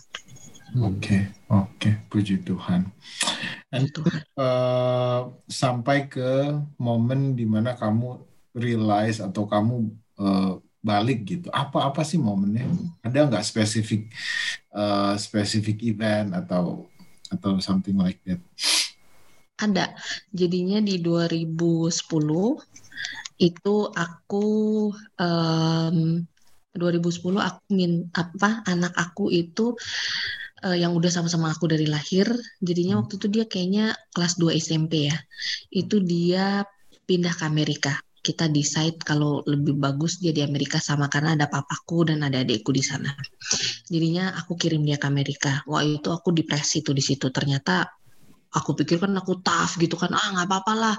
[0.75, 2.91] Oke, oke, puji Tuhan.
[3.71, 6.51] And Tuhan eh, sampai ke
[6.83, 8.19] momen di mana kamu
[8.59, 9.87] realize atau kamu
[10.19, 11.47] eh, balik gitu.
[11.55, 12.67] Apa-apa sih momennya?
[13.07, 14.11] Ada nggak spesifik
[14.75, 16.91] eh, spesifik event atau
[17.31, 18.43] atau something like that?
[19.63, 19.95] Ada.
[20.35, 22.03] Jadinya di 2010
[23.39, 24.47] itu aku
[25.23, 26.27] em,
[26.75, 29.79] 2010 aku min apa anak aku itu
[30.67, 32.27] eh, yang udah sama-sama aku dari lahir.
[32.69, 33.01] Jadinya Hmm.
[33.05, 35.17] waktu itu dia kayaknya kelas 2 SMP ya.
[35.73, 36.65] Itu dia
[37.09, 37.93] pindah ke Amerika.
[38.25, 42.73] Kita decide kalau lebih bagus dia di Amerika sama karena ada papaku dan ada adikku
[42.73, 43.13] di sana.
[43.93, 45.61] Jadinya aku kirim dia ke Amerika.
[45.71, 47.29] Wah itu aku depresi tuh di situ.
[47.29, 47.85] Ternyata
[48.55, 50.97] aku pikir kan aku tough gitu kan ah nggak apa-apa lah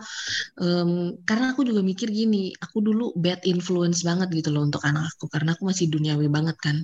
[0.62, 5.04] Em, karena aku juga mikir gini aku dulu bad influence banget gitu loh untuk anak
[5.16, 6.78] aku karena aku masih duniawi banget kan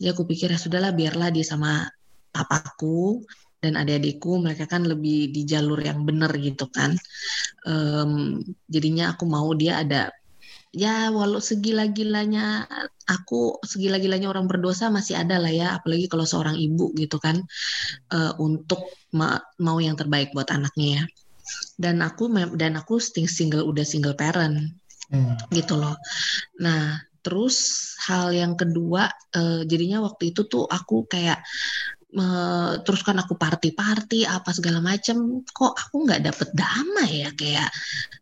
[0.00, 1.88] jadi aku pikir ya sudahlah biarlah dia sama
[2.30, 3.22] papaku
[3.60, 6.96] dan adik-adikku mereka kan lebih di jalur yang benar gitu kan.
[7.68, 8.40] Em,
[8.72, 10.08] jadinya aku mau dia ada
[10.70, 12.62] ya walau segila-gilanya
[13.10, 17.42] aku segila-gilanya orang berdosa masih ada lah ya apalagi kalau seorang ibu gitu kan
[18.14, 21.04] eh, untuk ma- mau yang terbaik buat anaknya ya.
[21.74, 24.78] Dan aku dan aku sting- single udah single parent
[25.10, 25.34] Hmm.
[25.50, 25.98] gitu loh.
[26.62, 27.56] Nah terus
[28.06, 31.42] hal yang kedua eh, jadinya waktu itu tuh aku kayak
[32.14, 35.46] eh, terus kan aku party-party apa segala macem.
[35.46, 37.30] Kok aku nggak dapet damai ya?
[37.36, 37.68] Kayak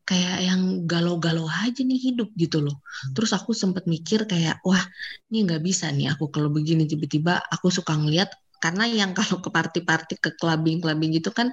[0.09, 2.77] kayak yang galau-galau aja nih hidup gitu loh.
[3.16, 4.83] Terus aku sempet mikir kayak wah
[5.31, 6.85] ini nggak bisa nih aku kalau begini.
[6.90, 8.29] Tiba-tiba aku suka ngeliat
[8.62, 11.49] karena yang kalau ke party-party ke clubbing-clubbing gitu kan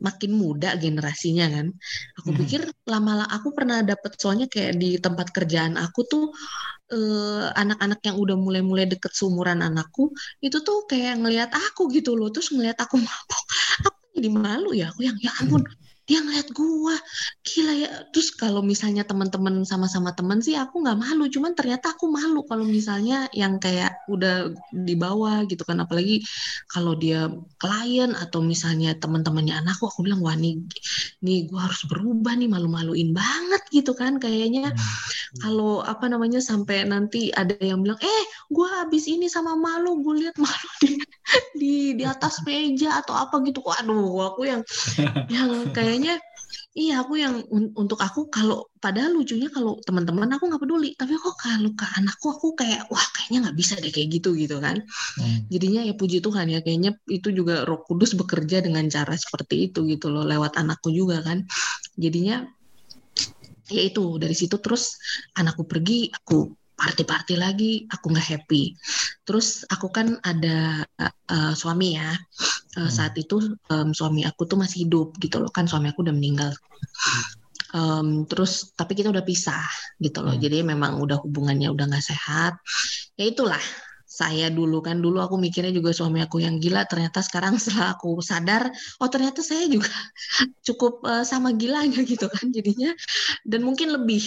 [0.00, 1.66] makin muda generasinya kan.
[2.22, 2.38] Aku Mhm.
[2.40, 6.24] pikir lama aku pernah dapet soalnya kayak di tempat kerjaan aku tuh
[6.94, 10.14] eh, anak-anak yang udah mulai-mulai deket seumuran anakku
[10.46, 12.28] itu tuh kayak ngelihat aku gitu loh.
[12.34, 13.42] Terus ngelihat aku mabok.
[13.90, 15.62] Aku jadi malu ya aku yang ya ampun
[16.06, 16.94] dia ngeliat gua.
[17.42, 17.88] Gila ya.
[18.14, 21.26] Terus kalau misalnya teman-teman sama-sama teman sih aku nggak malu.
[21.26, 25.82] Cuman ternyata aku malu kalau misalnya yang kayak udah di bawah gitu kan.
[25.82, 26.22] Apalagi
[26.70, 27.26] kalau dia
[27.58, 30.62] klien atau misalnya teman-temannya anakku aku bilang wah nih
[31.26, 32.46] nih gua harus berubah nih.
[32.46, 34.70] Malu-maluin banget gitu kan kayaknya.
[34.70, 35.38] Hmm.
[35.42, 39.98] kalau apa namanya sampai nanti ada yang bilang eh gua habis ini sama malu.
[40.06, 41.02] Gue lihat malu di
[41.60, 43.60] di di atas meja atau apa gitu.
[43.62, 44.62] Waduh aku yang
[45.34, 46.18] yang kayaknya
[46.76, 50.90] iya aku yang un untuk aku kalau padahal lucunya kalau teman-teman aku nggak peduli.
[50.94, 54.60] Tapi kok kalau ke anakku aku kayak wah kayaknya nggak bisa deh kayak gitu gitu
[54.62, 54.80] kan.
[55.16, 55.48] Hmm.
[55.48, 59.86] jadinya ya puji Tuhan ya kayaknya itu juga Roh Kudus bekerja dengan cara seperti itu
[59.88, 61.42] gitu loh lewat anakku juga kan.
[61.96, 62.44] Jadinya
[63.66, 64.94] ya itu dari situ terus
[65.34, 68.76] anakku pergi aku party-party lagi aku nggak happy.
[69.24, 70.84] Terus aku kan ada
[71.32, 72.12] uh, suami ya.
[72.76, 73.40] Uh, saat itu
[73.72, 75.48] um, suami aku tuh masih hidup gitu loh.
[75.48, 76.52] Kan suami aku udah meninggal.
[77.74, 79.66] Um, terus tapi kita udah pisah
[79.98, 80.36] gitu loh.
[80.36, 80.40] Hmm.
[80.40, 82.60] jadi memang udah hubungannya udah nggak sehat.
[83.16, 83.60] Ya itulah
[84.16, 84.80] saya dulu.
[84.80, 86.88] Kan dulu aku mikirnya juga suami aku yang gila.
[86.88, 88.72] Ternyata sekarang setelah aku sadar
[89.04, 89.92] oh ternyata saya juga
[90.66, 92.96] cukup uh, sama gilanya gitu kan jadinya.
[93.44, 94.24] Dan mungkin lebih.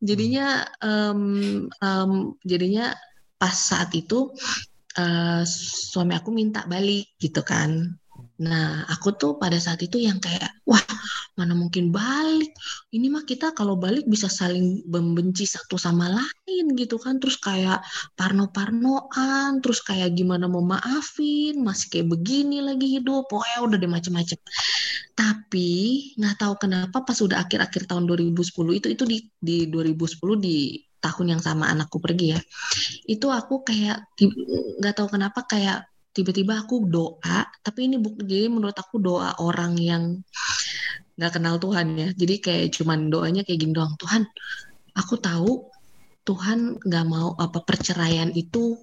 [0.00, 2.96] Jadinya um, um, jadinya
[3.36, 4.32] pas saat itu
[4.96, 5.42] uh,
[5.92, 7.92] suami aku minta balik gitu kan.
[8.36, 10.80] Nah, aku tuh pada saat itu yang kayak, wah,
[11.36, 12.56] mana mungkin balik.
[12.90, 17.20] Ini mah kita kalau balik bisa saling membenci satu sama lain gitu kan.
[17.20, 17.84] Terus kayak
[18.16, 23.28] parno-parnoan, terus kayak gimana mau maafin, masih kayak begini lagi hidup.
[23.28, 24.40] Pokoknya udah deh macem-macem.
[25.12, 25.70] Tapi
[26.16, 31.36] nggak tahu kenapa pas udah akhir-akhir tahun 2010 itu itu di di 2010 di tahun
[31.36, 32.40] yang sama anakku pergi ya.
[33.04, 34.16] Itu aku kayak
[34.80, 39.76] nggak tahu kenapa kayak tiba-tiba aku doa tapi ini buk jadi menurut aku doa orang
[39.76, 40.24] yang
[41.16, 42.08] nggak kenal Tuhan ya.
[42.20, 43.94] Jadi kayak cuman doanya kayak gini doang.
[44.00, 44.22] Tuhan
[44.96, 45.52] aku tahu
[46.26, 48.74] Tuhan nggak mau apa perceraian itu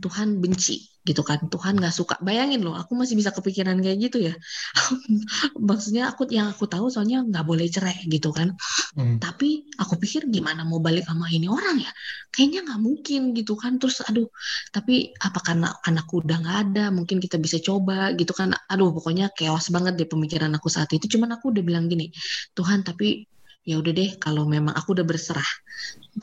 [0.00, 2.14] Tuhan benci gitu kan Tuhan nggak suka.
[2.18, 4.34] Bayangin loh aku masih bisa kepikiran kayak gitu ya.
[5.70, 8.52] Maksudnya aku yang aku tahu soalnya nggak boleh cerai gitu kan.
[8.96, 9.20] Hmm.
[9.20, 11.92] tapi aku pikir gimana mau balik sama ini orang ya?
[12.32, 13.78] Kayaknya nggak mungkin gitu kan.
[13.78, 14.26] Terus aduh
[14.74, 18.56] tapi apa karena anakku udah nggak ada mungkin kita bisa coba gitu kan.
[18.66, 21.06] Aduh pokoknya chaos banget deh pemikiran aku saat itu.
[21.06, 22.10] Cuman aku udah bilang gini
[22.58, 23.28] Tuhan tapi
[23.66, 25.50] ya udah deh kalau memang aku udah berserah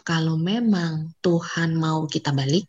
[0.02, 2.65] kalau memang Tuhan mau kita balik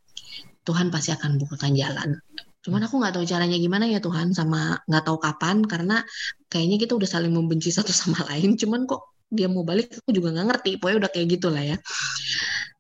[0.65, 2.19] Tuhan pasti akan bukakan jalan.
[2.65, 6.01] Cuman aku nggak tahu caranya gimana ya Tuhan sama nggak tahu kapan karena
[6.49, 8.57] kayaknya kita udah saling membenci satu sama lain.
[8.57, 10.71] Cuman kok dia mau balik aku juga nggak ngerti.
[10.81, 11.77] Pokoknya udah kayak gitulah ya.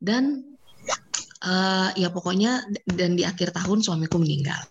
[0.00, 0.40] Dan
[1.44, 4.64] uh, ya pokoknya dan di akhir tahun suamiku meninggal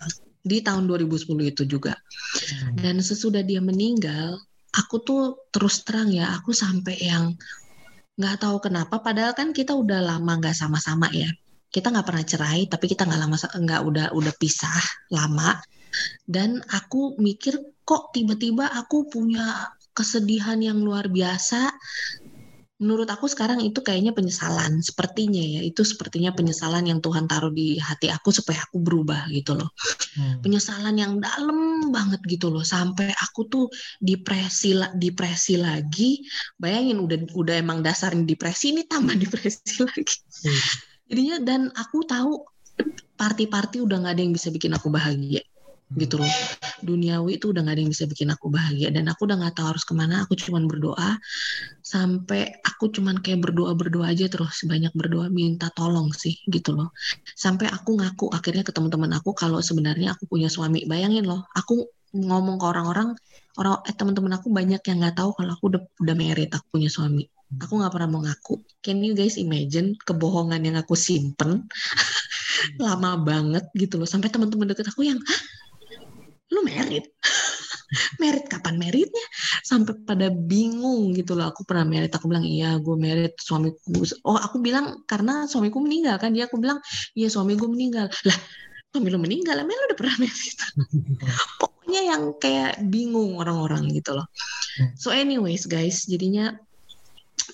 [0.43, 1.95] di tahun 2010 itu juga.
[1.95, 2.75] Hmm.
[2.75, 4.35] Dan sesudah dia meninggal,
[4.75, 5.21] aku tuh
[5.53, 7.37] terus terang ya aku sampai yang
[8.13, 11.29] nggak tahu kenapa padahal kan kita udah lama nggak sama-sama ya
[11.73, 15.57] kita nggak pernah cerai tapi kita nggak lama nggak udah udah pisah lama.
[16.25, 21.69] Dan aku mikir kok tiba-tiba aku punya kesedihan yang luar biasa?
[22.81, 25.61] Menurut aku sekarang itu kayaknya penyesalan sepertinya ya.
[25.61, 29.69] Itu sepertinya penyesalan yang Tuhan taruh di hati aku supaya aku berubah gitu loh.
[30.13, 30.45] Hmm.
[30.45, 32.65] penyesalan yang dalam banget gitu loh.
[32.65, 33.65] Sampai aku tuh
[34.01, 36.25] depresi depresi lagi.
[36.57, 40.17] Bayangin udah udah emang dasarnya depresi ini tambah depresi lagi.
[40.43, 42.41] Hmm jadinya dan aku tahu
[43.21, 45.45] party-party udah nggak ada yang bisa bikin aku bahagia
[45.93, 46.33] gitu loh.
[46.81, 49.77] Duniawi itu udah nggak ada yang bisa bikin aku bahagia dan aku udah nggak tahu
[49.77, 51.21] harus ke mana aku cuma berdoa
[51.85, 56.89] sampai aku cuma kayak berdoa berdoa aja terus banyak berdoa minta tolong sih gitu loh.
[57.37, 61.85] Sampai aku ngaku akhirnya ke teman-teman aku kalau sebenarnya aku punya suami bayangin loh aku
[62.13, 63.13] ngomong ke orang-orang
[63.61, 66.89] orang eh teman-teman aku banyak yang nggak tahu kalau aku udah udah married aku punya
[66.89, 68.61] suami aku nggak pernah mau ngaku.
[68.81, 71.67] Can you guys imagine kebohongan yang aku simpen?
[72.83, 74.07] Lama banget gitu loh.
[74.07, 75.19] Sampai teman-teman deket aku yang
[76.53, 77.09] lu merit?
[78.21, 79.25] Merit kapan meritnya?
[79.61, 81.53] Sampai pada bingung gitu loh.
[81.53, 82.09] Aku pernah merit.
[82.09, 83.37] Aku bilang iya gue merit.
[83.37, 86.33] Suamiku oh aku bilang karena suamiku meninggal kan.
[86.33, 86.81] Dia aku bilang
[87.13, 88.09] iya suami gue meninggal.
[88.09, 88.37] Lah
[88.93, 89.57] suami lu meninggal?
[89.57, 90.57] Emang lu udah pernah merit?
[91.61, 94.29] Pokoknya yang kayak bingung orang-orang gitu loh.
[94.73, 94.89] Hmm.
[94.97, 96.57] so anyways guys jadinya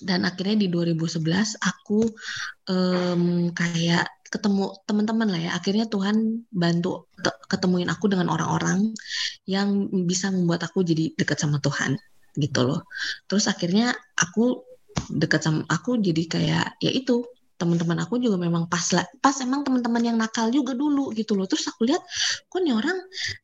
[0.05, 2.07] dan akhirnya di 2011 aku
[2.71, 5.51] um, kayak ketemu teman-teman lah ya.
[5.57, 7.09] Akhirnya Tuhan bantu
[7.49, 8.93] ketemuin aku dengan orang-orang
[9.49, 11.97] yang bisa membuat aku jadi dekat sama Tuhan
[12.37, 12.85] gitu loh.
[13.25, 14.61] Terus akhirnya aku
[15.09, 17.25] dekat sama aku jadi kayak ya itu
[17.59, 21.49] teman-teman aku juga memang pas lah pas emang teman-teman yang nakal juga dulu gitu loh.
[21.49, 21.99] Terus aku lihat
[22.47, 22.95] kok nih orang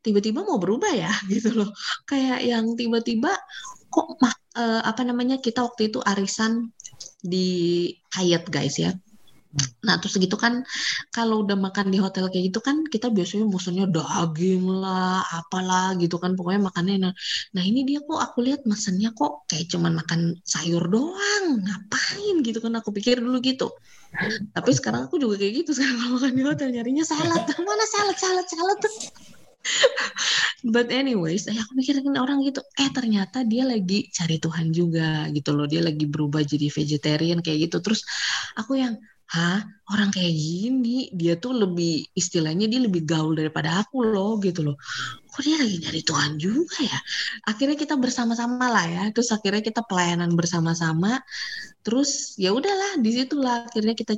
[0.06, 1.70] tiba-tiba mau berubah ya gitu loh.
[2.08, 3.34] Kayak yang tiba-tiba
[3.95, 4.19] kok
[4.55, 6.71] uh, apa namanya kita waktu itu arisan
[7.23, 7.47] di
[8.15, 8.91] Hyatt guys ya.
[9.88, 10.67] Nah terus gitu kan
[11.15, 16.19] kalau udah makan di hotel kayak gitu kan kita biasanya musuhnya daging lah apalah gitu
[16.19, 17.13] kan pokoknya makannya nah,
[17.55, 21.45] nah ini dia kok aku lihat mesennya kok kayak cuman makan sayur doang.
[21.63, 23.71] Ngapain gitu kan aku pikir dulu gitu.
[24.51, 27.47] Tapi sekarang aku juga kayak gitu sekarang kalau makan di hotel nyarinya salad.
[27.67, 28.95] Mana salad salad salad tuh
[30.73, 35.54] But anyways, eh, aku mikirin orang gitu, eh ternyata dia lagi cari Tuhan juga gitu
[35.54, 35.69] loh.
[35.69, 37.78] Dia lagi berubah jadi vegetarian kayak gitu.
[37.86, 38.01] Terus
[38.58, 38.97] aku yang
[39.30, 39.62] hah?
[39.86, 41.13] Orang kayak gini?
[41.13, 44.75] Dia tuh lebih istilahnya dia lebih gaul daripada aku loh gitu loh.
[45.30, 46.99] Kok dia lagi nyari Tuhan juga ya?
[47.45, 49.04] Akhirnya kita bersama-sama lah ya.
[49.13, 51.21] Terus akhirnya kita pelayanan bersama-sama.
[51.86, 54.17] Terus ya udahlah di situlah akhirnya kita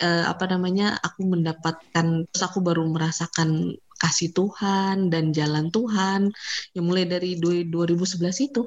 [0.00, 6.34] uh, apa namanya aku mendapatkan terus aku baru merasakan kasih Tuhan dan jalan Tuhan
[6.74, 8.66] yang mulai dari 2011 itu.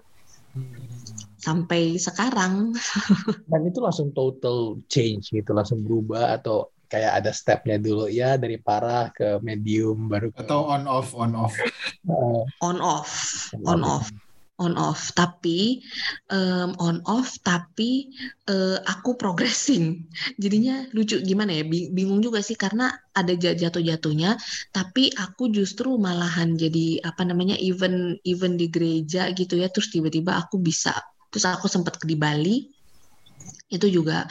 [1.36, 2.71] Sampai sekarang.
[3.52, 8.08] Dan itu langsung total change gitu, langsung berubah atau kayak ada stepnya dulu.
[8.08, 10.41] Ya dari parah ke medium baru ke...
[10.41, 11.54] atau on off on off.
[12.65, 14.08] On off on off
[14.55, 15.83] on off tapi
[16.31, 18.11] um, on off tapi
[18.47, 20.07] uh, aku progressing.
[20.39, 24.35] Jadinya lucu gimana ya bingung juga sih karena ada jatuh jatuhnya
[24.75, 30.35] tapi aku justru malahan jadi apa namanya even even di gereja gitu ya terus tiba-tiba
[30.35, 30.91] aku bisa
[31.31, 32.74] terus aku sempat di Bali
[33.65, 34.30] itu juga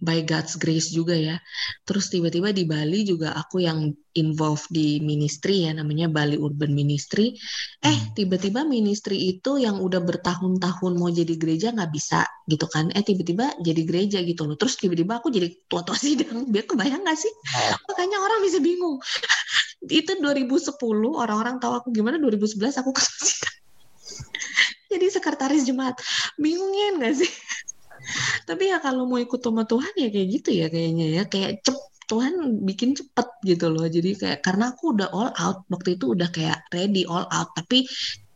[0.00, 1.36] by God's grace juga ya.
[1.84, 7.36] Terus tiba-tiba di Bali juga aku yang involved di ministry ya namanya Bali Urban Ministry.
[7.84, 8.16] Eh hmm.
[8.16, 12.88] tiba-tiba ministry itu yang udah bertahun-tahun mau jadi gereja nggak bisa gitu kan?
[12.96, 14.56] Eh tiba-tiba jadi gereja gitu loh.
[14.56, 16.48] Terus tiba-tiba aku jadi tua-tua sidang.
[16.48, 17.32] Biar kebayang nggak sih?
[17.84, 18.96] Makanya orang bisa bingung.
[19.88, 20.76] itu 2010
[21.16, 23.56] orang-orang tahu aku gimana 2011 aku ke sidang
[24.92, 25.96] jadi sekretaris jemaat
[26.36, 27.32] bingungin nggak sih
[28.48, 31.22] tapi ya kalau mau ikut sama Tuhan ya kayak gitu ya kayaknya ya.
[31.28, 31.78] Kayak cep
[32.10, 32.34] Tuhan
[32.66, 33.86] bikin cepet gitu loh.
[33.86, 37.54] Jadi kayak karena aku udah all out waktu itu udah kayak ready all out.
[37.54, 37.86] Tapi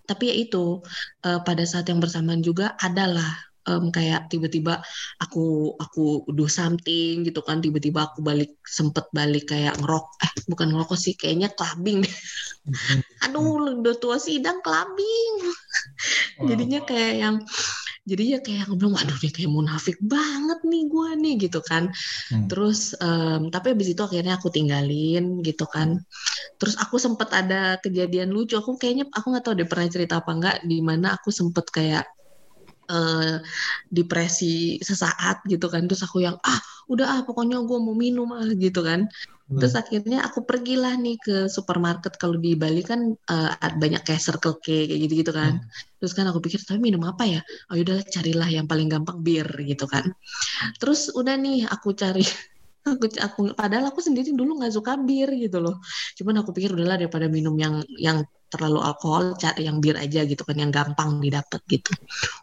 [0.05, 0.85] tapi ya itu
[1.27, 3.27] uh, pada saat yang bersamaan juga adalah
[3.67, 4.85] um, kayak tiba-tiba
[5.19, 7.59] aku aku do something gitu kan.
[7.59, 13.25] Tiba-tiba aku balik sempet balik kayak ngerok eh bukan ngerokok sih kayaknya clubbing mm-hmm.
[13.25, 15.35] aduh udah tua sidang clubbing.
[16.47, 17.37] Jadinya kayak yang
[18.05, 21.89] jadi ya kayak aku bilang waduh dia kayak munafik banget nih gue nih gitu kan
[22.29, 22.53] hmm.
[22.53, 26.05] terus um, tapi abis itu akhirnya aku tinggalin gitu kan
[26.61, 30.31] terus aku sempet ada kejadian lucu aku kayaknya aku nggak tahu deh pernah cerita apa
[30.37, 32.05] enggak di mana aku sempet kayak
[32.89, 33.41] uh,
[33.89, 35.85] depresi sesaat gitu kan.
[35.89, 39.09] Terus aku yang ah udah ah pokoknya gue mau minum ah gitu kan.
[39.45, 39.61] Hmm.
[39.61, 42.17] terus akhirnya aku pergilah nih ke supermarket.
[42.17, 45.61] Kalau di Bali kan uh, banyak kayak Circle K kayak gitu gitu kan.
[45.61, 45.69] Hmm.
[46.01, 47.41] terus kan aku pikir tapi minum apa ya?
[47.69, 50.09] Oh udahlah carilah yang paling gampang bir gitu kan.
[50.81, 52.25] Terus udah nih aku cari
[52.89, 55.77] aku aku padahal aku sendiri dulu nggak suka bir gitu loh.
[56.17, 60.47] Cuman aku pikir udahlah daripada minum yang yang terlalu alkohol cari yang bir aja gitu
[60.47, 61.91] kan yang gampang didapat gitu.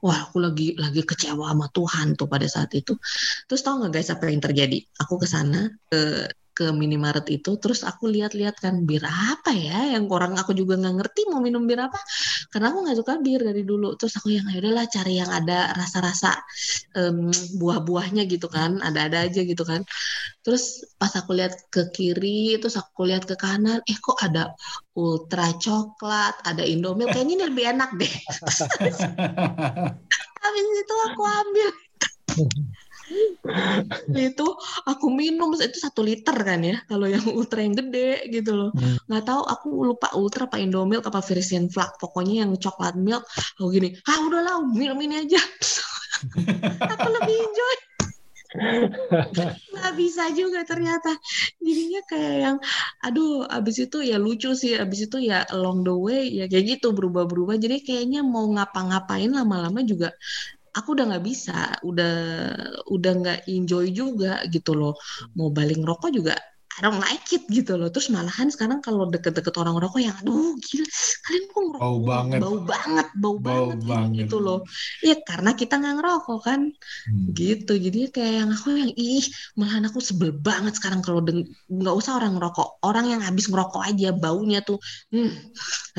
[0.04, 3.00] Wah aku lagi lagi kecewa sama Tuhan tuh pada saat itu.
[3.48, 4.78] Terus tau nggak guys apa yang terjadi?
[5.00, 6.28] Aku ke sana ke
[6.62, 10.96] ke minimarket itu terus aku lihat-lihat kan bir apa ya yang orang aku juga nggak
[11.02, 11.98] ngerti mau minum bir apa?
[12.54, 13.98] Karena aku nggak suka bir dari dulu.
[13.98, 16.38] Terus aku yang ya udahlah cari yang ada rasa-rasa
[16.94, 19.82] um, buah-buahnya gitu kan ada-ada aja gitu kan.
[20.46, 24.54] Terus pas aku lihat ke kiri terus aku lihat ke kanan eh kok ada
[24.94, 27.10] ultra coklat ada indomil?
[27.10, 28.14] Kayaknya ini lebih enak deh.
[30.42, 31.70] Habis itu aku ambil
[34.16, 34.48] itu
[34.88, 38.70] aku minum itu satu liter kan ya kalau yang ultra yang gede gitu loh.
[38.76, 38.98] Hmm.
[39.10, 43.24] nggak tahu aku lupa ultra apa indomilk apa Frisian flak pokoknya yang coklat milk.
[43.60, 45.42] Aku gini ah udahlah minum ini aja.
[46.94, 47.76] Aku lebih enjoy.
[49.72, 51.16] Nggak bisa juga ternyata.
[51.64, 52.58] Jadinya kayak yang
[53.00, 56.92] aduh abis itu ya lucu sih abis itu ya along the way ya kayak gitu
[56.92, 57.56] berubah-berubah.
[57.58, 60.12] Jadi kayaknya mau ngapa-ngapain lama-lama juga
[60.78, 61.52] aku udah nggak bisa,
[61.90, 62.12] udah
[62.96, 64.94] udah nggak enjoy juga gitu loh.
[65.38, 66.34] Mau balik ngerokok juga
[66.82, 67.94] I don't like it gitu loh.
[67.94, 70.90] Terus malahan sekarang kalau deket-deket orang rokok yang aduh gila
[71.22, 74.60] kalian kok ngerokok bau banget, bau banget, bau, bau banget, banget gitu loh.
[75.06, 77.28] Iya karena kita nggak ngerokok kan, hmm.
[77.38, 77.74] gitu.
[77.78, 82.42] Jadi kayak yang aku yang ih malahan aku sebel banget sekarang kalau nggak usah orang
[82.42, 84.82] ngerokok, orang yang habis ngerokok aja baunya tuh,
[85.14, 85.30] hmm,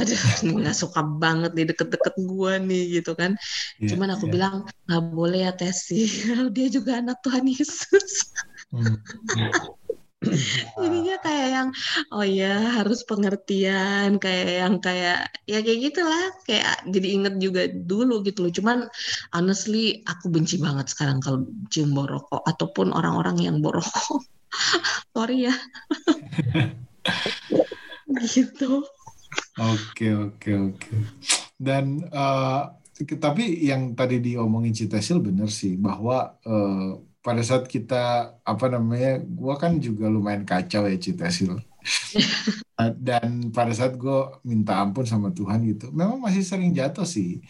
[0.03, 0.19] aduh
[0.67, 3.39] nggak suka banget nih deket-deket gua nih gitu kan.
[3.79, 4.35] Yeah, Cuman aku yeah.
[4.35, 4.55] bilang
[4.91, 6.11] nggak boleh ya Tesi,
[6.59, 8.35] dia juga anak Tuhan Yesus.
[8.75, 8.99] Hmm.
[10.83, 11.69] Jadinya kayak yang
[12.15, 18.23] oh ya harus pengertian kayak yang kayak ya kayak gitulah kayak jadi inget juga dulu
[18.23, 18.53] gitu loh.
[18.55, 18.79] Cuman
[19.35, 24.23] honestly aku benci banget sekarang kalau cium bau rokok ataupun orang-orang yang bau rokok.
[25.15, 25.55] Sorry ya.
[28.35, 28.87] gitu.
[29.59, 30.95] Oke oke oke.
[31.59, 32.73] Dan uh,
[33.19, 39.55] tapi yang tadi diomongin Citesil bener sih bahwa uh, pada saat kita apa namanya, gua
[39.57, 41.57] kan juga lumayan kacau ya Citesil.
[42.99, 47.43] Dan pada saat gue minta ampun sama Tuhan gitu, memang masih sering jatuh sih.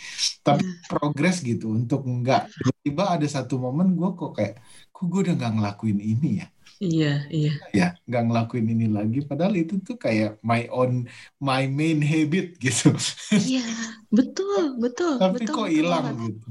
[0.44, 0.88] Tapi yeah.
[0.88, 2.52] progres gitu untuk enggak.
[2.52, 4.60] Tiba-tiba ada satu momen gue kok kayak,
[4.92, 6.46] kok gue udah nggak ngelakuin ini ya
[6.82, 7.52] Iya, iya.
[7.70, 9.22] Ya, nggak ngelakuin ini lagi.
[9.22, 11.06] Padahal itu tuh kayak my own,
[11.38, 12.90] my main habit gitu.
[13.30, 13.62] Iya,
[14.10, 15.14] betul, betul.
[15.22, 16.48] Tapi betul, kok hilang gitu.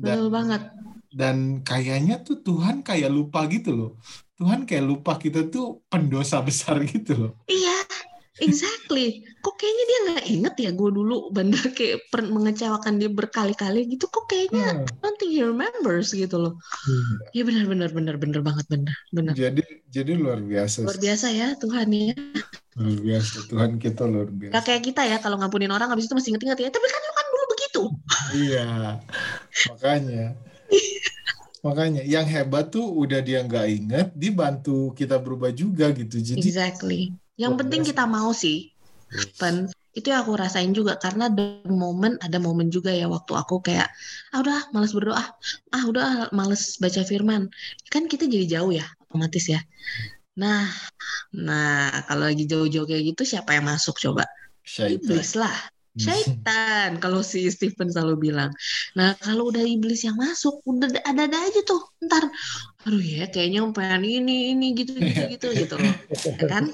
[0.00, 0.62] Dan, betul banget.
[1.12, 3.90] Dan kayaknya tuh Tuhan kayak lupa gitu loh.
[4.36, 7.32] Tuhan kayak lupa kita tuh pendosa besar gitu loh.
[7.48, 7.76] Iya,
[8.36, 9.24] Exactly.
[9.40, 14.04] Kok kayaknya dia nggak inget ya gue dulu bener kayak mengecewakan dia berkali-kali gitu.
[14.12, 14.84] Kok kayaknya hmm.
[14.84, 16.54] I don't think he remembers gitu loh.
[16.60, 17.16] Hmm.
[17.32, 19.32] Ya benar benar benar benar banget benar benar.
[19.32, 20.84] Jadi jadi luar biasa.
[20.84, 22.12] Luar biasa ya Tuhan ya.
[22.76, 24.52] Luar biasa Tuhan kita luar biasa.
[24.52, 26.68] Gak kayak kita ya kalau ngampunin orang habis itu masih inget-inget ya.
[26.68, 27.82] Tapi kan lu kan dulu begitu.
[28.44, 28.68] iya.
[29.72, 30.36] Makanya.
[31.66, 36.22] Makanya yang hebat tuh udah dia nggak inget, dibantu kita berubah juga gitu.
[36.22, 38.70] Jadi exactly yang oh, penting kita mau sih,
[39.36, 39.66] Pen.
[39.96, 43.88] Itu yang aku rasain juga karena ada momen ada momen juga ya waktu aku kayak
[44.36, 45.24] ah udah males berdoa,
[45.72, 47.48] ah udah males baca firman.
[47.88, 49.64] Kan kita jadi jauh ya otomatis ya.
[50.36, 50.68] Nah,
[51.32, 54.28] nah kalau lagi jauh-jauh kayak gitu siapa yang masuk coba?
[54.60, 55.00] Syaitan.
[55.00, 55.56] Iblis lah.
[55.96, 58.52] Syaitan kalau si Stephen selalu bilang.
[58.94, 61.82] Nah kalau udah iblis yang masuk, udah ada-ada aja tuh.
[62.04, 62.28] Ntar,
[62.84, 65.94] aduh ya kayaknya pengen ini ini gitu gitu gitu gitu loh,
[66.24, 66.64] ya kan?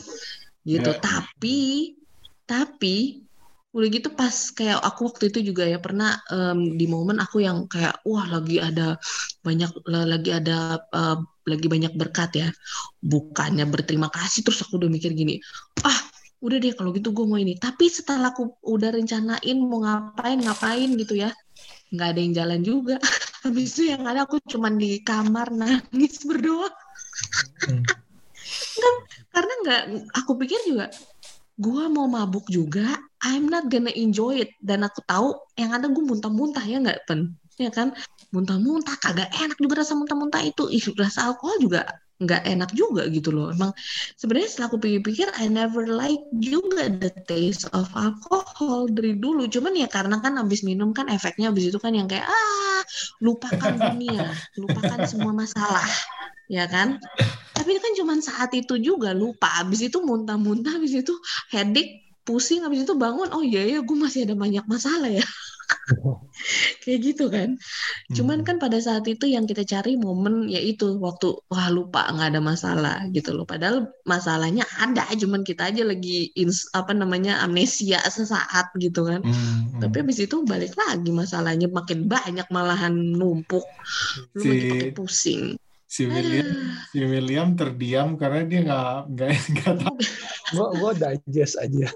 [0.63, 1.03] gitu yeah.
[1.03, 1.59] tapi
[2.47, 3.23] tapi
[3.73, 7.65] udah gitu pas kayak aku waktu itu juga ya pernah um, di momen aku yang
[7.73, 9.01] kayak wah lagi ada
[9.41, 11.17] banyak lagi ada uh,
[11.49, 12.49] lagi banyak berkat ya
[13.01, 15.41] bukannya berterima kasih terus aku udah mikir gini
[15.89, 16.12] ah
[16.43, 17.55] udah deh kalau gitu gue mau ini.
[17.55, 21.31] Tapi setelah aku udah rencanain mau ngapain ngapain gitu ya
[21.95, 22.97] nggak ada yang jalan juga.
[23.47, 26.69] Habis itu yang ada aku cuman di kamar nangis berdoa.
[27.69, 27.83] Hmm.
[29.31, 29.83] Karena nggak
[30.19, 30.91] aku pikir juga
[31.61, 34.51] gue mau mabuk juga I'm not gonna enjoy it.
[34.59, 37.39] Dan aku tahu yang ada gue muntah-muntah ya nggak pen?
[37.61, 37.95] Ya kan?
[38.35, 40.67] Muntah-muntah kagak enak juga rasa muntah-muntah itu.
[40.73, 41.87] Ih rasa alkohol juga
[42.25, 43.51] nggak enak juga gitu loh.
[43.51, 43.75] Emang
[44.17, 49.47] sebenarnya setelah aku pikir-pikir I never like juga the taste of alcohol dari dulu.
[49.51, 52.83] Cuman ya karena kan abis minum kan efeknya abis itu kan yang kayak ah
[53.23, 55.87] lupakan dunia lupakan semua masalah.
[56.51, 57.01] Ya kan?
[57.53, 59.49] Tapi kan cuma saat itu juga lupa.
[59.63, 61.15] Habis itu muntah-muntah habis itu
[61.55, 65.27] headache pusing habis itu bangun oh iya ya gue masih ada banyak masalah ya
[66.83, 67.57] kayak gitu kan.
[68.13, 68.47] Cuman hmm.
[68.47, 72.97] kan pada saat itu yang kita cari momen yaitu waktu wah lupa nggak ada masalah
[73.15, 73.47] gitu loh.
[73.47, 79.23] Padahal masalahnya ada cuman kita aja lagi ins, apa namanya amnesia sesaat gitu kan.
[79.23, 79.81] Hmm, hmm.
[79.81, 83.65] tapi habis itu balik lagi masalahnya makin banyak malahan numpuk.
[84.35, 85.43] Lu si, makin pusing
[85.93, 86.49] si William
[86.89, 89.97] si William terdiam karena dia nggak nggak nggak tahu.
[90.57, 91.89] Gua gua digest aja.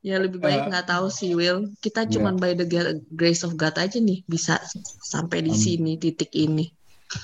[0.00, 2.12] Ya lebih baik eh, nggak uh, tahu si Will kita yeah.
[2.16, 2.64] cuman by the
[3.12, 4.56] grace of God aja nih bisa
[5.04, 6.72] sampai di um, sini titik ini.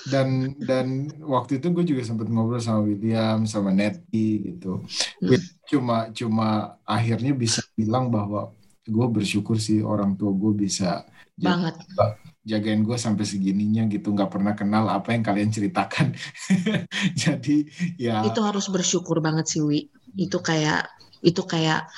[0.04, 4.84] Dan dan waktu itu gue juga sempat ngobrol sama William sama Netty gitu.
[5.24, 5.40] Hmm.
[5.68, 6.48] cuma cuma
[6.84, 8.52] akhirnya bisa bilang bahwa
[8.88, 11.04] gue bersyukur sih orang tua gue bisa
[11.36, 11.76] banget
[12.48, 14.16] jagain gue sampai segininya gitu.
[14.16, 16.16] Nggak pernah kenal apa yang kalian ceritakan.
[17.22, 17.68] Jadi
[18.00, 18.24] ya.
[18.24, 19.92] Itu harus bersyukur banget sih Wi.
[20.16, 20.88] Itu kayak
[21.20, 21.90] itu kayak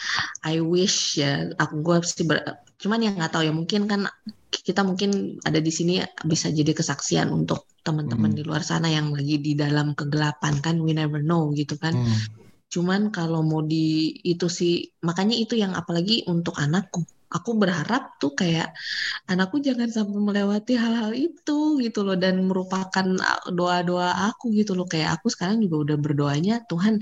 [0.48, 2.40] I wish ya aku gue sih ber,
[2.80, 4.08] cuman yang nggak tahu ya mungkin kan
[4.48, 8.38] kita mungkin ada di sini bisa jadi kesaksian untuk teman-teman hmm.
[8.40, 11.96] di luar sana yang lagi di dalam kegelapan kan we never know gitu kan.
[11.96, 12.16] Hmm.
[12.70, 18.34] cuman kalau mau di itu sih makanya itu yang apalagi untuk anakku aku berharap tuh
[18.34, 18.74] kayak
[19.30, 23.06] anakku jangan sampai melewati hal-hal itu gitu loh dan merupakan
[23.48, 24.90] doa-doa aku gitu loh.
[24.90, 26.98] Kayak aku sekarang juga udah berdoanya Tuhan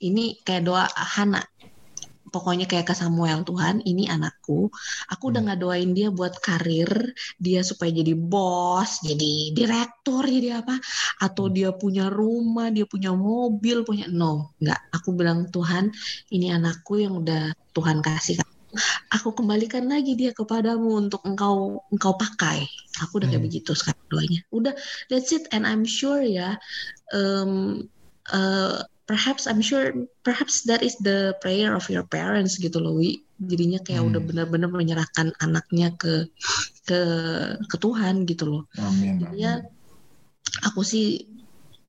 [0.00, 1.44] ini kayak doa Hana.
[2.26, 4.68] Pokoknya kayak ke Samuel Tuhan ini anakku.
[5.12, 5.46] Aku udah hmm.
[5.46, 10.76] nggak doain dia buat karir dia supaya jadi bos jadi direktur jadi apa
[11.22, 11.54] atau hmm.
[11.54, 14.80] dia punya rumah dia punya mobil punya no nggak.
[15.00, 15.92] Aku bilang Tuhan
[16.32, 18.55] ini anakku yang udah Tuhan kasih
[19.14, 22.64] aku kembalikan lagi dia kepadamu untuk engkau engkau pakai
[23.02, 23.48] aku udah kayak Hmm.
[23.48, 24.74] begitu sekarang doanya udah
[25.10, 26.56] that's it and I'm sure ya
[27.14, 27.84] um,
[28.32, 29.94] uh, perhaps I'm sure
[30.26, 34.10] perhaps that is the prayer of your parents gitu loh Wi jadinya kayak Hmm.
[34.14, 36.26] udah benar-benar menyerahkan anaknya ke
[36.88, 37.00] ke
[37.70, 39.20] ke Tuhan gitu loh Amin.
[39.22, 39.52] Jadinya
[40.68, 41.06] aku sih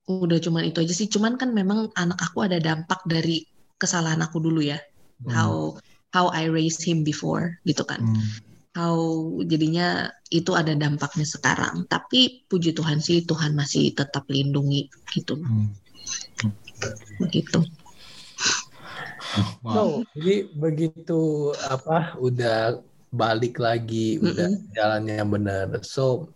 [0.08, 3.44] udah cuman itu aja sih cuman kan memang anak aku ada dampak dari
[3.82, 4.80] kesalahan aku dulu ya
[5.18, 5.34] Hmm.
[5.34, 5.52] how
[6.18, 8.26] how I raised him before gitu kan Hmm.
[8.74, 8.98] how
[9.46, 15.70] jadinya itu ada dampaknya sekarang tapi puji Tuhan sih Tuhan masih tetap lindungi gitu Hmm.
[17.22, 17.62] begitu
[19.62, 19.74] Wow.
[19.74, 19.82] So,
[20.16, 22.80] jadi begitu apa udah
[23.12, 25.68] balik lagi, udah jalan yang benar.
[25.84, 26.32] So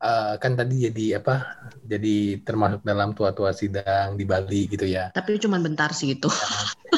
[0.00, 1.58] uh, kan tadi jadi apa?
[1.84, 5.10] Jadi termasuk dalam tua-tua sidang di Bali gitu ya.
[5.12, 6.30] tapi cuman bentar sih itu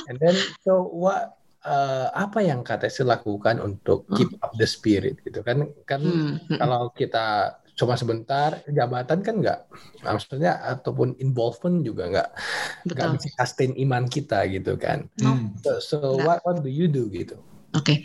[0.08, 5.40] And then so what uh, apa yang Tessy lakukan untuk keep up the spirit gitu
[5.42, 5.68] kan?
[5.84, 6.58] Kan Hmm, hmm.
[6.60, 9.60] kalau kita cuma sebentar jabatan kan nggak
[10.04, 12.28] maksudnya ataupun involvement juga nggak
[12.92, 15.32] nggak bisa sustain iman kita gitu kan No.
[15.32, 15.56] Hmm.
[15.64, 16.28] so, so Nggak.
[16.28, 17.40] what what do you do gitu
[17.72, 18.04] Oke,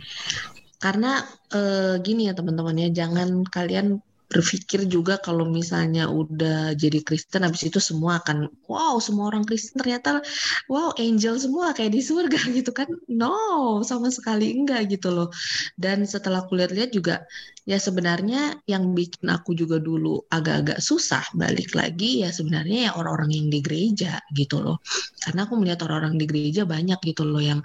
[0.77, 3.97] karena eh, gini ya teman-teman ya, jangan kalian
[4.35, 9.79] berpikir juga kalau misalnya udah jadi Kristen habis itu semua akan wow semua orang Kristen
[9.79, 10.19] ternyata
[10.67, 12.91] wow angel semua kayak di surga gitu kan.
[13.07, 15.31] No sama sekali enggak gitu loh.
[15.79, 17.23] Dan setelah aku lihat-lihat juga
[17.63, 23.31] ya sebenarnya yang bikin aku juga dulu agak-agak susah balik lagi ya sebenarnya ya orang-orang
[23.31, 24.83] yang di gereja gitu loh.
[25.23, 27.63] Karena aku melihat orang-orang di gereja banyak gitu loh yang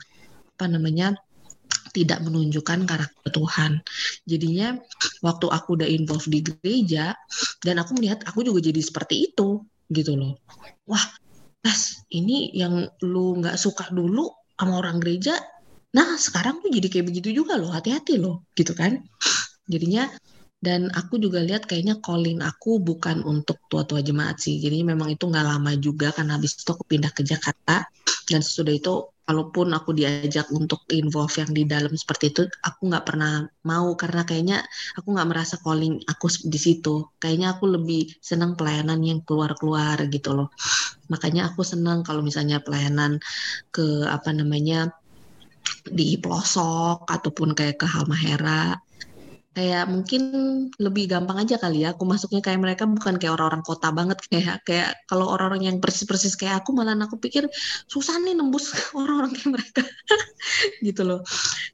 [0.54, 1.16] apa namanya
[1.91, 3.82] tidak menunjukkan karakter Tuhan.
[4.24, 4.78] Jadinya
[5.20, 7.14] waktu aku udah involve di gereja
[7.62, 10.38] dan aku melihat aku juga jadi seperti itu gitu loh.
[10.86, 11.03] Wah,
[11.61, 15.36] Tas, ini yang lu nggak suka dulu sama orang gereja,
[15.93, 19.05] nah sekarang lu jadi kayak begitu juga loh, hati-hati loh, gitu kan.
[19.68, 20.09] Jadinya
[20.61, 24.61] dan aku juga lihat kayaknya calling aku bukan untuk tua-tua jemaat sih.
[24.61, 27.88] Jadi memang itu nggak lama juga karena habis itu aku pindah ke Jakarta
[28.28, 33.06] dan sesudah itu walaupun aku diajak untuk involve yang di dalam seperti itu, aku nggak
[33.06, 34.58] pernah mau karena kayaknya
[34.98, 37.06] aku nggak merasa calling aku di situ.
[37.22, 40.50] Kayaknya aku lebih senang pelayanan yang keluar-keluar gitu loh.
[41.06, 43.22] Makanya aku senang kalau misalnya pelayanan
[43.70, 44.90] ke apa namanya
[45.86, 48.74] di pelosok ataupun kayak ke Halmahera
[49.51, 50.22] kayak mungkin
[50.78, 51.92] lebih gampang aja kali ya.
[51.94, 56.38] Aku masuknya kayak mereka bukan kayak orang-orang kota banget kayak kayak kalau orang-orang yang persis-persis
[56.38, 57.51] kayak aku malah aku pikir
[57.90, 59.82] susah nih nembus orang-orang kayak mereka
[60.86, 61.20] gitu loh.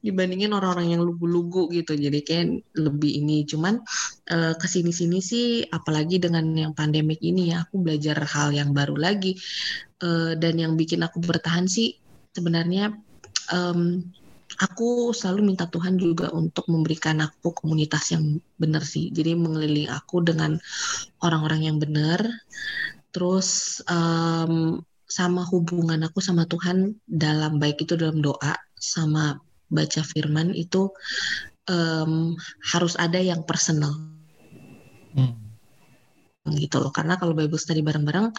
[0.01, 1.93] Dibandingin orang-orang yang lugu-lugu gitu.
[1.93, 2.45] Jadi kayak
[2.81, 3.45] lebih ini.
[3.45, 3.77] Cuman
[4.33, 8.97] eh, ke sini-sini sih apalagi dengan yang pandemik ini ya aku belajar hal yang baru
[8.97, 9.37] lagi.
[10.01, 11.97] Eh, dan yang bikin aku bertahan sih
[12.33, 12.93] sebenarnya
[13.53, 14.01] em,
[14.55, 19.11] aku selalu minta Tuhan juga untuk memberikan aku komunitas yang benar sih.
[19.11, 20.55] Jadi mengelilingi aku dengan
[21.19, 22.23] orang-orang yang benar.
[23.11, 30.55] Terus em, sama hubungan aku sama Tuhan dalam baik itu dalam doa sama baca firman
[30.55, 30.91] itu
[31.67, 32.35] em,
[32.71, 33.93] harus ada yang personal
[35.17, 35.33] Hmm.
[36.53, 36.93] gitu loh.
[36.93, 38.29] Karena kalau Bible study bareng-bareng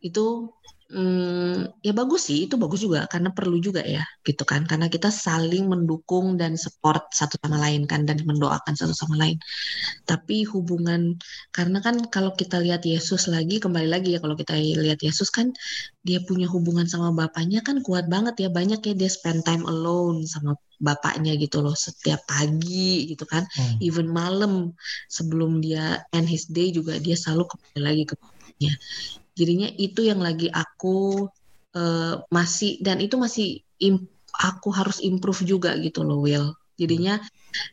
[0.00, 0.48] itu
[0.92, 4.62] hmm, ya bagus sih, itu bagus juga karena perlu juga ya gitu kan.
[4.70, 9.36] Karena kita saling mendukung dan support satu sama lain kan dan mendoakan satu sama lain.
[10.08, 11.18] Tapi hubungan
[11.56, 15.50] karena kan kalau kita lihat Yesus lagi kembali lagi ya kalau kita lihat Yesus kan
[16.06, 18.48] dia punya hubungan sama bapaknya kan kuat banget ya.
[18.58, 23.80] Banyak ya dia spend time alone sama bapaknya gitu loh setiap pagi gitu kan Hmm.
[23.80, 24.76] even malam
[25.08, 28.72] sebelum dia end his day juga dia selalu kembali lagi ke bapaknya.
[29.36, 31.28] Jadinya itu yang lagi aku
[31.76, 33.60] eh, masih dan itu masih
[34.32, 36.56] aku harus improve juga gitu loh Will.
[36.76, 37.20] Jadinya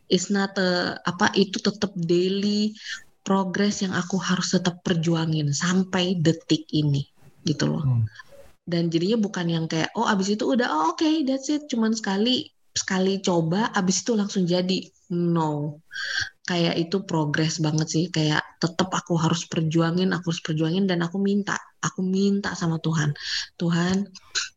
[0.08, 2.76] it's not a- apa itu tetap daily
[3.24, 7.08] progress yang aku harus tetap perjuangin sampai detik ini
[7.48, 7.84] gitu loh.
[7.84, 8.06] Hmm.
[8.64, 12.48] Dan jadinya bukan yang kayak oh abis itu udah oh, oke that's it cuman sekali
[12.72, 15.78] sekali coba abis itu langsung jadi no
[16.44, 18.06] kayak itu progres banget sih.
[18.12, 23.16] Kayak tetap aku harus perjuangin aku harus perjuangin dan aku minta aku minta sama Tuhan.
[23.60, 24.08] Tuhan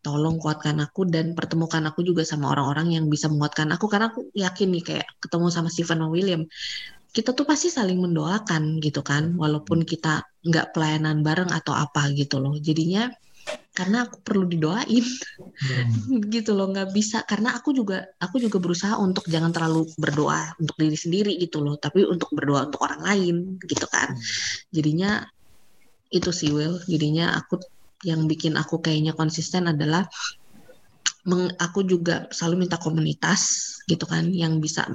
[0.03, 3.87] tolong kuatkan aku dan pertemukan aku juga sama orang-orang yang bisa menguatkan aku.
[3.91, 6.43] Karena aku yakin nih kayak ketemu sama Stephen dan William
[7.17, 9.39] kita tuh pasti saling mendoakan gitu kan.
[9.41, 12.55] Walaupun kita nggak pelayanan bareng atau apa gitu loh.
[12.61, 13.09] Jadinya
[13.77, 15.05] karena aku perlu didoain.
[15.05, 16.23] Hmm.
[16.35, 17.23] gitu loh nggak bisa.
[17.29, 21.77] Karena aku juga aku juga berusaha untuk jangan terlalu berdoa untuk diri sendiri gitu loh
[21.77, 24.17] tapi untuk berdoa untuk orang lain gitu kan.
[24.73, 25.25] Jadinya
[26.11, 27.59] itu sih Will jadinya aku
[28.07, 30.07] yang bikin aku kayaknya konsisten adalah
[31.27, 34.87] meng, aku juga selalu minta komunitas gitu kan yang bisa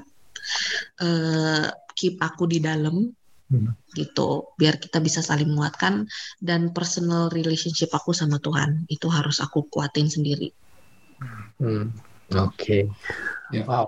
[1.03, 3.12] uh, keep aku di dalam
[3.52, 3.76] hmm.
[3.99, 6.08] gitu biar kita bisa saling menguatkan
[6.39, 10.56] dan personal relationship aku sama Tuhan itu harus aku kuatin sendiri.
[11.60, 11.91] Hmm.
[12.32, 12.84] Oke, okay.
[13.52, 13.62] Ya.
[13.62, 13.66] yeah.
[13.68, 13.88] wow.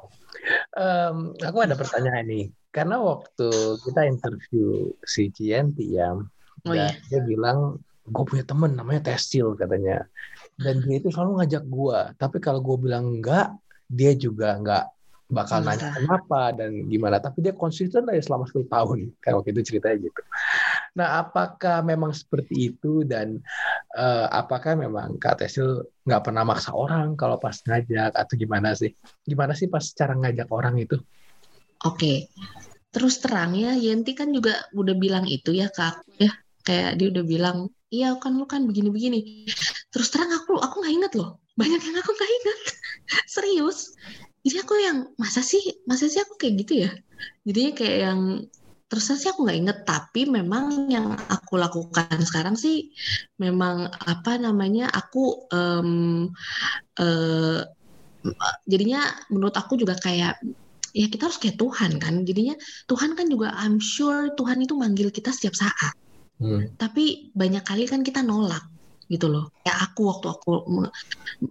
[0.76, 6.92] Um, aku ada pertanyaan nih karena waktu kita interview si Cienti ya, oh, iya.
[7.08, 10.04] dia bilang gue punya temen namanya Testil katanya
[10.60, 13.56] dan dia itu selalu ngajak gue tapi kalau gue bilang enggak
[13.88, 14.92] dia juga enggak
[15.32, 15.80] bakal Masa.
[15.80, 17.18] nanya kenapa dan gimana.
[17.18, 20.22] Tapi dia konsisten aja selama 10 tahun kayak waktu itu ceritanya gitu.
[20.94, 23.42] Nah apakah memang seperti itu dan
[23.98, 28.94] uh, apakah memang Kak Tesil nggak pernah maksa orang kalau pas ngajak atau gimana sih?
[29.26, 30.98] Gimana sih pas cara ngajak orang itu?
[31.84, 31.98] Oke.
[32.00, 32.18] Okay.
[32.94, 36.30] terus terang ya Yenti kan juga udah bilang itu ya kak ya.
[36.62, 37.58] Kayak dia udah bilang
[37.90, 39.50] iya kan lu kan begini-begini.
[39.90, 41.42] Terus terang aku aku nggak inget loh.
[41.58, 42.60] Banyak yang aku nggak inget
[43.34, 43.98] serius
[44.44, 46.92] jadi aku yang masa sih masa sih aku kayak gitu ya?
[47.48, 48.22] Jadinya kayak yang
[48.92, 52.94] terus sih aku nggak inget tapi memang yang aku lakukan sekarang sih
[53.42, 56.30] memang apa namanya aku um,
[57.02, 57.66] uh,
[58.70, 59.02] jadinya
[59.34, 60.38] menurut aku juga kayak
[60.94, 62.54] ya kita harus kayak Tuhan kan jadinya
[62.86, 65.96] Tuhan kan juga I'm sure Tuhan itu manggil kita setiap saat.
[66.38, 66.70] Hmm.
[66.78, 68.73] Tapi banyak kali kan kita nolak
[69.10, 69.52] gitu loh.
[69.68, 70.50] Ya aku waktu aku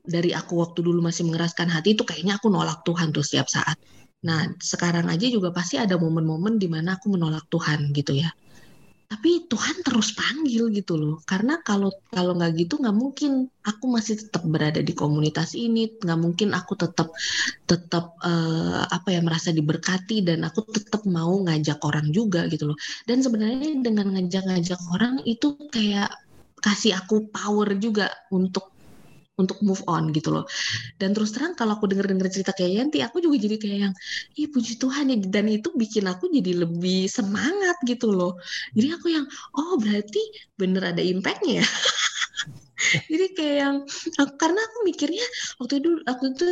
[0.04, 3.76] dari aku waktu dulu masih mengeraskan hati itu kayaknya aku nolak Tuhan tuh setiap saat.
[4.22, 8.30] Nah, sekarang aja juga pasti ada momen-momen di mana aku menolak Tuhan gitu ya
[9.12, 14.16] tapi Tuhan terus panggil gitu loh karena kalau kalau nggak gitu nggak mungkin aku masih
[14.24, 17.12] tetap berada di komunitas ini nggak mungkin aku tetap
[17.68, 22.78] tetap uh, apa ya merasa diberkati dan aku tetap mau ngajak orang juga gitu loh
[23.04, 26.08] dan sebenarnya dengan ngajak-ngajak orang itu kayak
[26.64, 28.72] kasih aku power juga untuk
[29.40, 30.44] untuk move on gitu loh.
[31.00, 33.94] Dan terus terang kalau aku denger-denger cerita kayak Yanti, aku juga jadi kayak yang,
[34.38, 35.16] ih puji Tuhan ya.
[35.24, 38.36] Dan itu bikin aku jadi lebih semangat gitu loh.
[38.76, 39.24] Jadi aku yang,
[39.56, 40.20] oh berarti
[40.60, 41.66] bener ada impactnya ya.
[43.12, 43.76] jadi kayak yang
[44.20, 45.26] aku, karena aku mikirnya
[45.60, 46.46] waktu itu waktu itu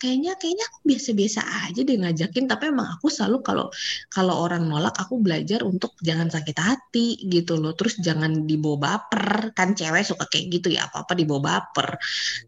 [0.00, 3.66] kayaknya kayaknya aku biasa-biasa aja deh ngajakin tapi emang aku selalu kalau
[4.10, 7.72] kalau orang nolak aku belajar untuk jangan sakit hati gitu loh.
[7.78, 9.54] Terus jangan dibawa baper.
[9.56, 11.96] Kan cewek suka kayak gitu ya apa apa dibawa baper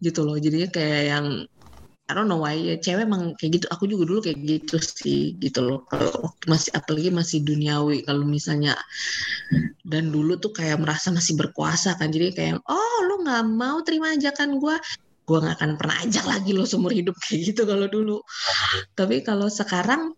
[0.02, 0.36] gitu loh.
[0.38, 1.26] Jadinya kayak yang
[2.12, 3.66] I don't know why ya cewek emang kayak gitu.
[3.72, 5.88] Aku juga dulu kayak gitu sih gitu loh.
[5.88, 8.76] Kalau masih apalagi masih duniawi kalau misalnya
[9.88, 12.12] dan dulu tuh kayak merasa masih berkuasa kan.
[12.12, 14.76] Jadi kayak oh lu nggak mau terima ajakan gue
[15.22, 18.20] gue nggak akan pernah ajak lagi lo seumur hidup kayak gitu kalau dulu.
[18.92, 20.12] Tapi kalau sekarang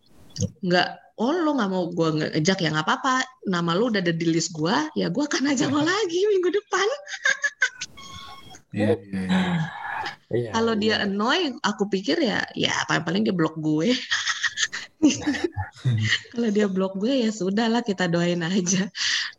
[0.66, 3.22] nggak oh lo nggak mau gue ngajak ya nggak apa-apa.
[3.46, 6.88] Nama lo udah ada di list gue ya gue akan ajak lo lagi minggu depan.
[8.74, 9.83] Yeah, yeah, yeah.
[10.34, 11.06] Iya, Kalau dia iya.
[11.06, 13.94] annoy, aku pikir ya, ya paling-paling dia blok gue.
[16.34, 18.90] Kalau dia blok gue ya sudahlah kita doain aja,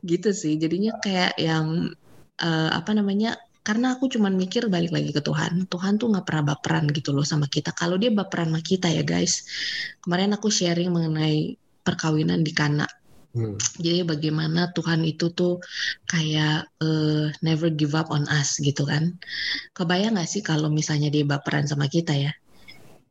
[0.02, 0.56] gitu sih.
[0.56, 1.92] Jadinya kayak yang
[2.40, 3.36] uh, apa namanya?
[3.66, 5.66] Karena aku cuman mikir balik lagi ke Tuhan.
[5.66, 7.74] Tuhan tuh nggak pernah baperan gitu loh sama kita.
[7.74, 9.50] Kalau dia baperan sama kita ya guys.
[10.06, 12.86] Kemarin aku sharing mengenai perkawinan di Kana
[13.36, 13.60] Hmm.
[13.84, 15.60] Jadi bagaimana Tuhan itu tuh
[16.08, 19.20] kayak uh, never give up on us gitu kan.
[19.76, 22.32] Kebayang gak sih kalau misalnya dia baperan sama kita ya.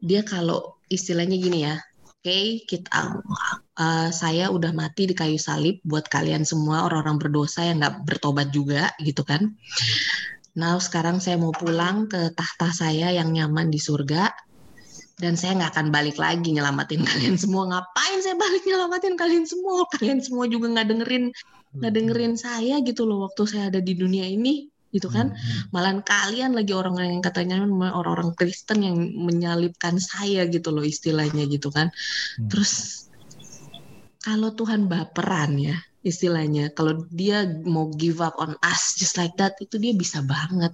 [0.01, 3.21] Dia kalau istilahnya gini ya, oke okay, kita
[3.77, 8.49] uh, saya udah mati di kayu salib buat kalian semua orang-orang berdosa yang nggak bertobat
[8.49, 9.53] juga gitu kan.
[10.57, 14.33] Nah sekarang saya mau pulang ke tahta saya yang nyaman di surga
[15.23, 19.87] dan saya nggak akan balik lagi nyelamatin kalian semua ngapain saya balik nyelamatin kalian semua
[19.95, 21.25] kalian semua juga nggak dengerin
[21.75, 21.99] nggak hmm.
[21.99, 25.75] dengerin saya gitu loh waktu saya ada di dunia ini gitu kan hmm.
[25.75, 27.67] malah kalian lagi orang-orang yang katanya
[27.99, 31.91] orang-orang Kristen yang menyalibkan saya gitu loh istilahnya gitu kan
[32.39, 32.47] hmm.
[32.47, 33.05] terus
[34.23, 39.57] kalau Tuhan baperan ya istilahnya kalau dia mau give up on us just like that
[39.59, 40.71] itu dia bisa banget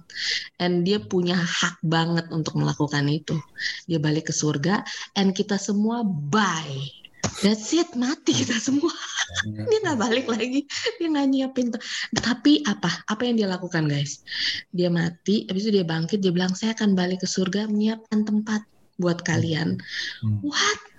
[0.59, 3.39] and dia punya hak banget untuk melakukan itu
[3.87, 4.83] dia balik ke surga
[5.15, 7.01] and kita semua bye
[7.41, 8.89] That's it, mati kita semua.
[9.69, 10.65] dia nggak balik lagi,
[10.97, 11.69] dia nggak nyiapin.
[12.17, 12.89] Tapi apa?
[13.07, 14.25] Apa yang dia lakukan, guys?
[14.73, 18.65] Dia mati, habis itu dia bangkit, dia bilang saya akan balik ke surga menyiapkan tempat
[18.97, 19.79] buat kalian.
[20.21, 20.41] Hmm.
[20.45, 20.90] What?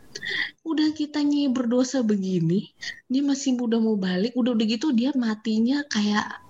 [0.62, 2.72] Udah kita kitanya berdosa begini
[3.10, 6.40] dia masih udah mau balik udah udah gitu dia matinya kayak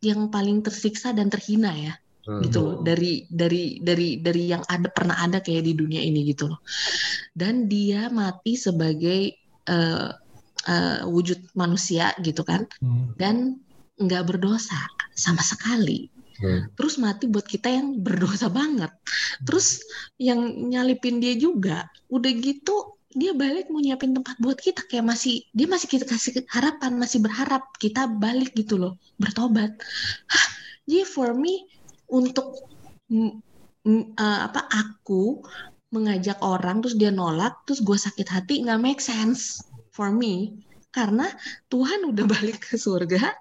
[0.00, 1.94] yang paling tersiksa dan terhina ya
[2.26, 2.40] hmm.
[2.48, 6.52] gitu loh dari dari dari dari yang ada pernah ada kayak di dunia ini gitu
[6.52, 6.60] loh
[7.36, 9.36] dan dia mati sebagai
[9.68, 10.12] uh,
[10.68, 13.16] uh, wujud manusia gitu kan hmm.
[13.16, 13.60] dan
[14.00, 14.80] nggak berdosa
[15.12, 16.08] sama sekali
[16.40, 16.76] hmm.
[16.76, 18.92] terus mati buat kita yang berdosa banget
[19.44, 19.84] terus
[20.16, 20.40] yang
[20.72, 25.66] nyalipin dia juga udah gitu dia balik mau nyiapin tempat buat kita kayak masih dia
[25.66, 29.74] masih kita kasih harapan masih berharap kita balik gitu loh bertobat.
[30.30, 30.46] Hah,
[30.86, 31.66] jadi for me
[32.06, 32.54] untuk
[33.10, 35.42] uh, apa aku
[35.90, 39.58] mengajak orang terus dia nolak terus gue sakit hati nggak make sense
[39.90, 40.54] for me.
[40.94, 41.26] Karena
[41.66, 43.34] Tuhan udah balik ke surga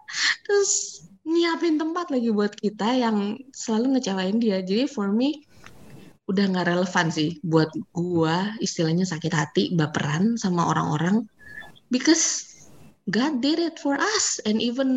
[0.49, 4.65] terus nyiapin tempat lagi buat kita yang selalu ngecewain dia.
[4.65, 5.45] Jadi for me
[6.29, 7.41] udah nggak relevan sih.
[7.41, 11.25] Buat gua istilahnya sakit hati baperan sama orang-orang.
[11.89, 12.45] Because
[13.09, 14.37] God did it for us.
[14.45, 14.89] And even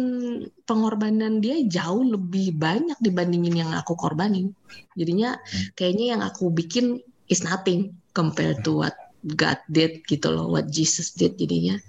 [0.68, 4.53] pengorbanan dia jauh lebih banyak dibandingin yang aku korbanin.
[4.93, 5.41] Jadinya
[5.72, 7.01] kayaknya yang aku bikin
[7.33, 8.93] is nothing compared to what
[9.24, 11.41] God did gitu loh what Jesus did.
[11.41, 11.80] Jadinya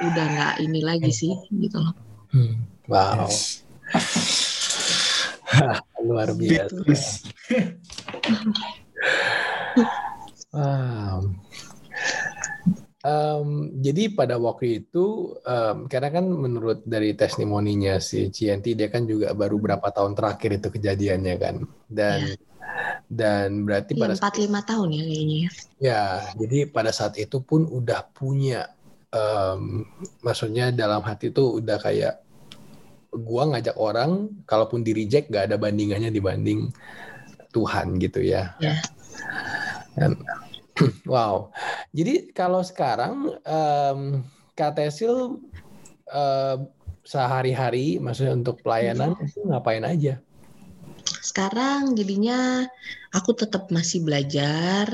[0.00, 1.92] udah nggak ini lagi sih gitu loh.
[2.32, 2.56] Hmm.
[2.88, 3.28] wow.
[3.28, 3.60] Yes.
[6.04, 6.76] luar biasa.
[10.54, 11.20] wow.
[13.00, 19.08] Um, jadi pada waktu itu, um, karena kan menurut dari testimoninya si Cienti, dia kan
[19.08, 22.36] juga baru berapa tahun terakhir itu kejadiannya kan, dan ya.
[23.08, 25.38] dan berarti ya, pada empat lima tahun ya kayaknya.
[25.40, 25.48] Ya.
[25.80, 26.04] ya,
[26.44, 28.68] jadi pada saat itu pun udah punya,
[29.16, 29.88] um,
[30.20, 32.20] maksudnya dalam hati tuh udah kayak
[33.14, 36.70] gua ngajak orang kalaupun di reject gak ada bandingannya dibanding
[37.50, 38.54] Tuhan gitu ya.
[38.62, 38.78] Yeah.
[39.98, 40.22] Dan,
[41.12, 41.50] wow.
[41.90, 44.00] Jadi kalau sekarang um,
[44.54, 45.42] Kak Tesil
[46.14, 46.56] uh,
[47.02, 49.44] sehari-hari maksudnya untuk pelayanan mm -hmm.
[49.50, 50.22] ngapain aja?
[51.30, 52.66] Sekarang jadinya
[53.14, 54.90] aku tetap masih belajar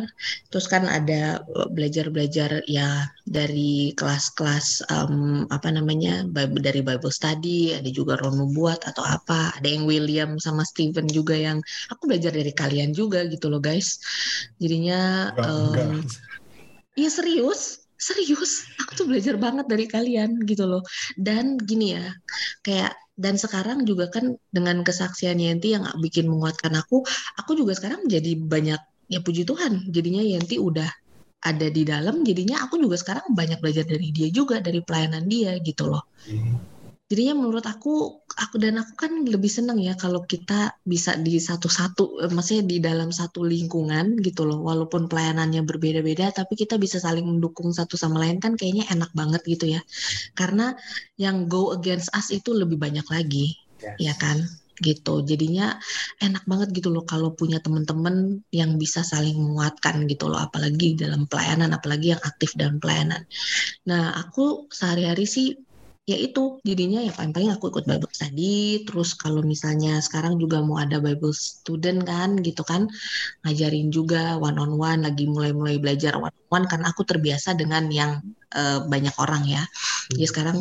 [0.53, 6.28] terus kan ada eh, belajar-belajar ya dari kelas-kelas um, apa namanya
[6.61, 11.32] dari Bible study ada juga Ronu buat atau apa ada yang William sama Steven juga
[11.32, 13.97] yang aku belajar dari kalian juga gitu loh guys
[14.61, 16.05] jadinya um,
[16.97, 18.64] Iya serius, serius.
[18.80, 20.80] Aku tuh belajar banget dari kalian gitu loh.
[21.20, 22.09] Dan gini ya,
[22.64, 27.01] kayak dan sekarang juga kan dengan kesaksian Yenti yang bikin menguatkan aku,
[27.41, 29.89] aku juga sekarang jadi banyak ya puji Tuhan.
[29.89, 30.89] Jadinya Yenti udah
[31.41, 35.57] ada di dalam, jadinya aku juga sekarang banyak belajar dari dia juga dari pelayanan dia
[35.64, 36.05] gitu loh.
[36.29, 36.76] Hmm
[37.07, 42.27] jadinya menurut aku aku dan aku kan lebih seneng ya kalau kita bisa di satu-satu
[42.35, 44.67] maksudnya di dalam satu lingkungan gitu loh.
[44.67, 49.43] Walaupun pelayanannya berbeda-beda tapi kita bisa saling mendukung satu sama lain kan kayaknya enak banget
[49.47, 49.81] gitu ya.
[50.35, 50.75] Karena
[51.15, 53.97] yang go against us itu lebih banyak lagi yes.
[54.03, 54.43] ya kan?
[54.77, 55.25] Gitu.
[55.25, 55.79] Jadinya
[56.21, 61.25] enak banget gitu loh kalau punya teman-teman yang bisa saling menguatkan gitu loh apalagi dalam
[61.31, 63.25] pelayanan apalagi yang aktif dalam pelayanan.
[63.87, 65.66] Nah aku sehari-hari sih
[66.07, 70.79] ya itu jadinya ya paling-paling aku ikut Bible study terus kalau misalnya sekarang juga mau
[70.79, 72.87] ada Bible student kan gitu kan
[73.43, 77.91] ngajarin juga one on one lagi mulai-mulai belajar one on one karena aku terbiasa dengan
[77.91, 78.23] yang
[78.55, 80.15] uh, banyak orang ya hmm.
[80.15, 80.59] jadi sekarang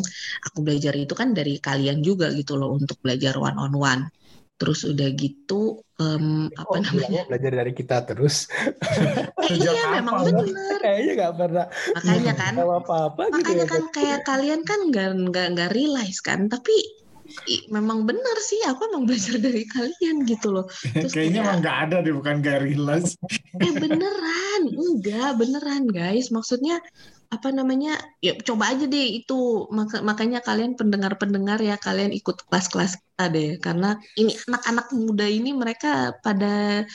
[0.50, 4.02] aku belajar itu kan dari kalian juga gitu loh untuk belajar one on one
[4.56, 7.22] terus udah gitu um, oh, apa namanya?
[7.28, 8.48] belajar dari kita terus?
[9.44, 11.66] Eh, iya memang benar kayaknya nggak pernah.
[12.00, 16.20] Makanya kan apa apa gitu makanya gitu kan kayak kalian kan nggak nggak nggak realize
[16.24, 16.72] kan tapi
[17.50, 20.66] I, memang benar sih aku emang belajar dari kalian gitu loh.
[20.94, 23.18] Terus kayaknya emang nggak ada deh bukan gak realize.
[23.58, 26.34] Eh beneran enggak beneran guys.
[26.34, 26.82] Maksudnya
[27.30, 27.98] apa namanya?
[28.22, 29.70] Ya coba aja deh itu.
[29.70, 33.50] Maka, makanya kalian pendengar-pendengar ya kalian ikut kelas-kelas kita deh.
[33.62, 36.86] Karena ini anak-anak muda ini mereka pada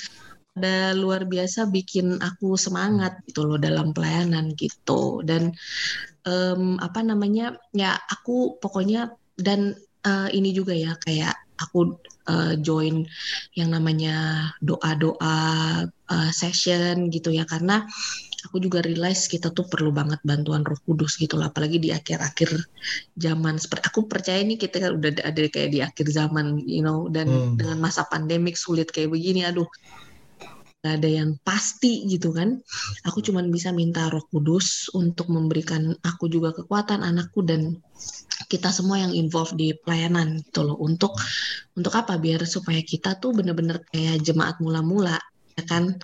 [0.51, 5.23] pada luar biasa bikin aku semangat gitu loh dalam pelayanan gitu.
[5.23, 5.55] Dan
[6.27, 7.55] um, apa namanya?
[7.71, 11.95] Ya aku pokoknya dan uh, ini juga ya kayak aku
[12.27, 13.05] uh, join
[13.53, 15.37] yang namanya doa-doa
[16.11, 17.87] uh, session gitu ya karena
[18.45, 22.57] aku juga realize kita tuh perlu banget bantuan Roh Kudus gitu lah apalagi di akhir-akhir
[23.17, 23.61] zaman.
[23.61, 27.29] Seperti aku percaya nih kita kan udah ada kayak di akhir zaman you know dan
[27.29, 27.55] hmm.
[27.61, 29.69] dengan masa pandemik sulit kayak begini aduh
[30.81, 32.57] gak ada yang pasti gitu kan.
[33.05, 37.77] Aku cuma bisa minta Roh Kudus untuk memberikan aku juga kekuatan anakku dan
[38.49, 40.81] kita semua yang involved di pelayanan gitu loh.
[40.81, 41.13] Untuk
[41.77, 42.17] untuk apa?
[42.17, 45.21] Biar supaya kita tuh bener-bener kayak jemaat mula-mula
[45.55, 45.99] ya kan?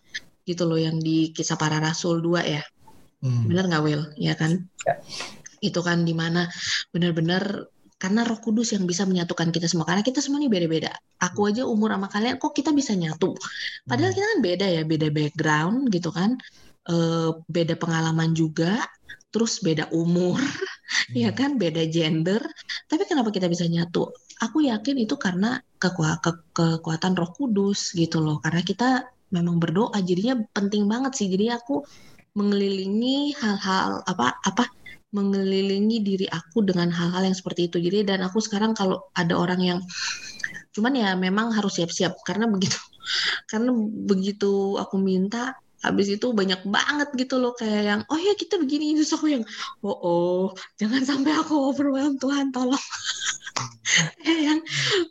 [0.47, 2.63] Gitu loh yang di kisah para rasul dua ya.
[3.17, 3.49] Hmm.
[3.49, 4.69] bener nggak Will ya kan?
[4.85, 5.01] Ya.
[5.57, 6.45] itu kan di mana
[6.93, 7.65] bener-bener
[7.97, 9.89] karena Roh Kudus yang bisa menyatukan kita semua.
[9.89, 10.93] Karena kita semua ini beda-beda.
[11.17, 13.33] Aku aja umur sama kalian kok kita bisa nyatu?
[13.89, 14.17] Padahal hmm.
[14.17, 16.37] kita kan beda ya beda background gitu kan.
[16.85, 16.95] E,
[17.49, 18.85] beda pengalaman juga
[19.27, 20.37] terus beda umur
[21.17, 21.25] ya hmm.
[21.25, 21.51] ya kan?
[21.57, 22.41] Beda gender.
[22.85, 24.13] Tapi kenapa kita bisa nyatu?
[24.45, 28.37] Aku yakin itu karena kekuatan ke, kekuatan Roh Kudus gitu loh.
[28.37, 31.27] Karena kita memang berdoa jadinya penting banget sih.
[31.27, 31.83] Jadi aku
[32.37, 34.69] mengelilingi hal-hal apa apa
[35.15, 37.77] mengelilingi diri aku dengan hal-hal yang seperti itu.
[37.79, 39.79] Jadi dan aku sekarang kalau ada orang yang
[40.75, 42.77] cuman ya memang harus siap-siap karena begitu
[43.51, 43.73] karena
[44.05, 48.97] begitu aku minta habis itu banyak banget gitu loh kayak yang oh ya kita begini.
[48.97, 49.43] Terus aku yang
[49.81, 50.43] oh oh
[50.77, 52.77] jangan sampai aku overwhelm Tuhan tolong
[54.27, 54.59] yang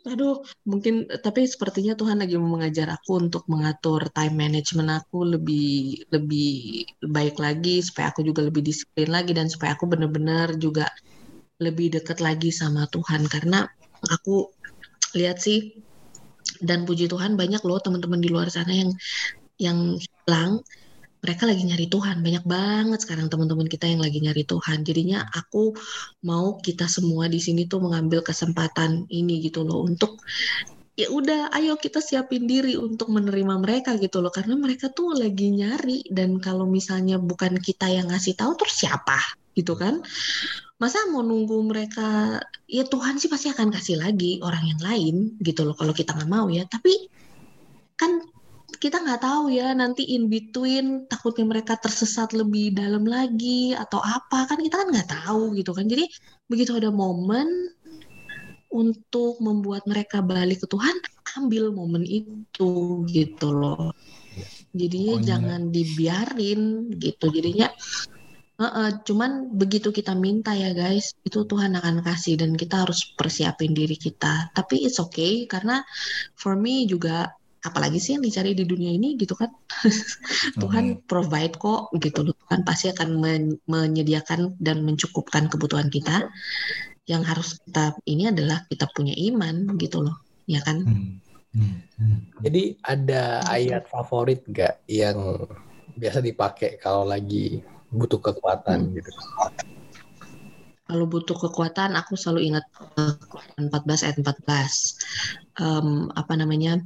[0.07, 6.85] aduh mungkin tapi sepertinya Tuhan lagi mengajar aku untuk mengatur time management aku lebih lebih
[7.03, 10.87] baik lagi supaya aku juga lebih disiplin lagi dan supaya aku benar-benar juga
[11.57, 13.25] lebih dekat lagi sama Tuhan.
[13.25, 13.65] Karena
[14.05, 14.49] aku
[15.17, 15.81] lihat sih
[16.61, 18.91] dan puji Tuhan banyak loh teman-teman di luar sana yang
[19.57, 20.61] yang hilang
[21.21, 22.21] mereka lagi nyari Tuhan.
[22.21, 24.85] Banyak banget sekarang teman-teman kita yang lagi nyari Tuhan.
[24.85, 25.73] Jadinya aku
[26.25, 30.21] mau kita semua di sini tuh mengambil kesempatan ini gitu loh untuk
[30.97, 34.33] ya udah ayo kita siapin diri untuk menerima mereka gitu loh.
[34.33, 39.17] Karena mereka tuh lagi nyari dan kalau misalnya bukan kita yang ngasih tahu terus siapa
[39.57, 40.05] gitu kan?
[40.77, 42.37] Masa mau nunggu mereka
[42.69, 46.29] ya Tuhan sih pasti akan kasih lagi orang yang lain gitu loh kalau kita nggak
[46.29, 46.69] mau ya.
[46.69, 47.09] Tapi
[47.97, 48.36] kan
[48.77, 54.43] kita nggak tahu ya nanti in between takutnya mereka tersesat lebih dalam lagi atau apa
[54.43, 56.03] kan kita kan nggak tahu gitu kan jadi
[56.51, 57.47] begitu ada momen
[58.67, 60.95] untuk membuat mereka balik ke Tuhan
[61.39, 63.95] ambil momen itu gitu loh
[64.75, 65.27] jadinya Pokoknya.
[65.31, 66.61] jangan dibiarin
[66.99, 67.71] gitu jadinya
[68.57, 73.13] Uh, uh, cuman begitu kita minta ya guys, itu Tuhan akan kasih dan kita harus
[73.13, 74.49] persiapin diri kita.
[74.49, 75.85] Tapi it's okay karena
[76.33, 77.37] for me juga
[77.67, 79.51] apalagi sih yang dicari di dunia ini gitu kan?
[80.61, 82.35] Tuhan provide kok gitu loh.
[82.47, 86.31] Tuhan pasti akan men menyediakan dan mencukupkan kebutuhan kita.
[87.07, 90.17] Yang harus kita ini adalah kita punya iman gitu loh.
[90.47, 90.83] Ya kan?
[90.83, 91.19] Hmm.
[91.57, 91.81] Hmm.
[91.97, 92.19] Hmm.
[92.43, 95.47] jadi ada ayat favorit gak yang
[95.97, 98.93] biasa dipakai kalau lagi butuh kekuatan hmm.
[99.01, 99.11] gitu?
[100.87, 102.65] Kalau butuh kekuatan aku selalu ingat
[103.59, 106.79] 14 ayat 14 um, apa namanya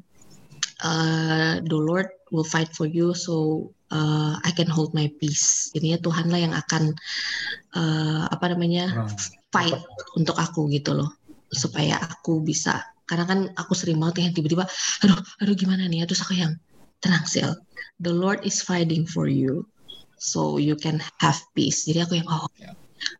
[0.83, 5.69] uh, the Lord will fight for you so uh, I can hold my peace.
[5.73, 6.83] Jadinya Tuhanlah yang akan
[7.77, 9.07] uh, apa namanya
[9.51, 9.77] fight
[10.17, 11.11] untuk aku gitu loh
[11.51, 14.63] supaya aku bisa karena kan aku sering banget yang tiba-tiba
[15.03, 16.55] aduh aduh gimana nih terus aku yang
[17.03, 17.59] tenang sel
[17.99, 19.67] the Lord is fighting for you
[20.15, 22.71] so you can have peace jadi aku yang oh ya.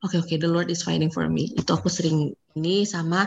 [0.06, 1.50] Oke okay, oke, okay, the Lord is fighting for me.
[1.58, 3.26] Itu aku sering ini sama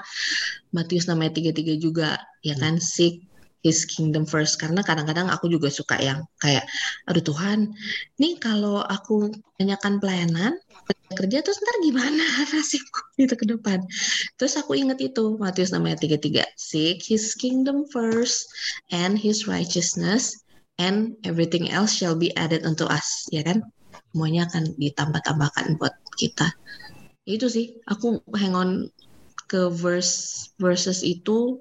[0.71, 2.15] Matius namanya tiga tiga juga,
[2.47, 2.79] ya kan?
[2.79, 3.27] Seek
[3.65, 4.61] His kingdom first.
[4.61, 6.69] Karena kadang-kadang aku juga suka yang kayak
[7.09, 7.73] aduh Tuhan
[8.21, 10.53] nih kalau aku tanyakan pelayanan
[11.17, 13.81] kerja terus ntar gimana nasibku itu ke depan?
[14.37, 18.45] Terus aku inget itu Matius namanya tiga tiga seek His kingdom first
[18.93, 20.45] and His righteousness
[20.77, 23.25] and everything else shall be added unto us.
[23.33, 23.65] Ya kan?
[24.13, 26.53] Semuanya akan ditambah-tambahkan buat kita.
[27.25, 28.71] Itu sih aku hang on
[29.49, 31.61] ke verse verses itu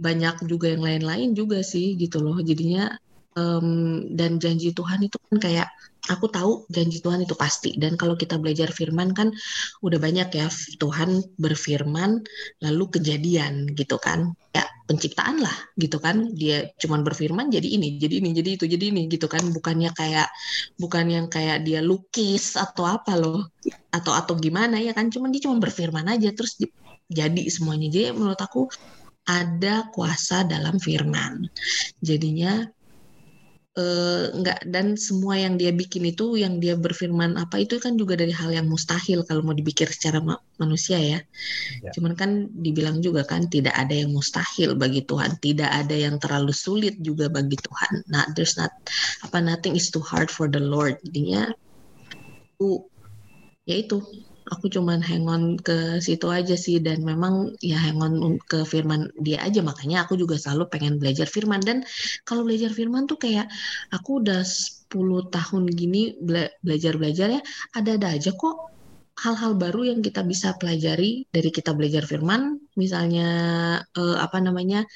[0.00, 2.40] banyak juga yang lain-lain juga sih gitu loh.
[2.40, 2.88] Jadinya
[3.36, 5.68] um, dan janji Tuhan itu kan kayak
[6.08, 7.76] aku tahu janji Tuhan itu pasti.
[7.76, 9.30] Dan kalau kita belajar firman kan
[9.84, 10.48] udah banyak ya
[10.80, 12.24] Tuhan berfirman
[12.64, 14.32] lalu kejadian gitu kan.
[14.56, 16.32] Ya penciptaan lah gitu kan.
[16.34, 19.44] Dia cuman berfirman jadi ini jadi ini jadi itu jadi ini gitu kan.
[19.52, 20.28] Bukannya kayak
[20.80, 23.52] bukan yang kayak dia lukis atau apa loh.
[23.92, 25.12] Atau atau gimana ya kan.
[25.12, 26.56] Cuman dia cuma berfirman aja terus
[27.10, 27.90] jadi semuanya.
[27.92, 28.70] Jadi menurut aku
[29.28, 31.46] ada kuasa dalam firman.
[32.00, 32.64] Jadinya
[33.78, 38.18] eh, enggak dan semua yang dia bikin itu yang dia berfirman apa itu kan juga
[38.18, 41.20] dari hal yang mustahil kalau mau dipikir secara ma manusia ya.
[41.84, 41.90] ya.
[41.94, 46.52] Cuman kan dibilang juga kan tidak ada yang mustahil bagi Tuhan, tidak ada yang terlalu
[46.52, 48.04] sulit juga bagi Tuhan.
[48.10, 48.74] Nah, there's not
[49.22, 50.98] apa nothing is too hard for the Lord.
[51.06, 51.54] Jadinya
[52.60, 52.84] itu
[53.64, 54.02] ya itu
[54.52, 56.82] aku cuman hang on ke situ aja sih.
[56.82, 58.14] Dan memang ya hang on
[58.50, 59.62] ke firman dia aja.
[59.62, 61.62] Makanya aku juga selalu pengen belajar firman.
[61.62, 61.86] Dan
[62.28, 63.46] kalau belajar firman tuh kayak
[63.94, 64.90] aku udah 10
[65.30, 67.42] tahun gini bela belajar-belajar ya
[67.78, 68.74] ada-ada aja kok
[69.20, 72.56] hal-hal baru yang kita bisa pelajari dari kita belajar firman.
[72.80, 73.28] Misalnya
[73.84, 74.88] eh, apa namanya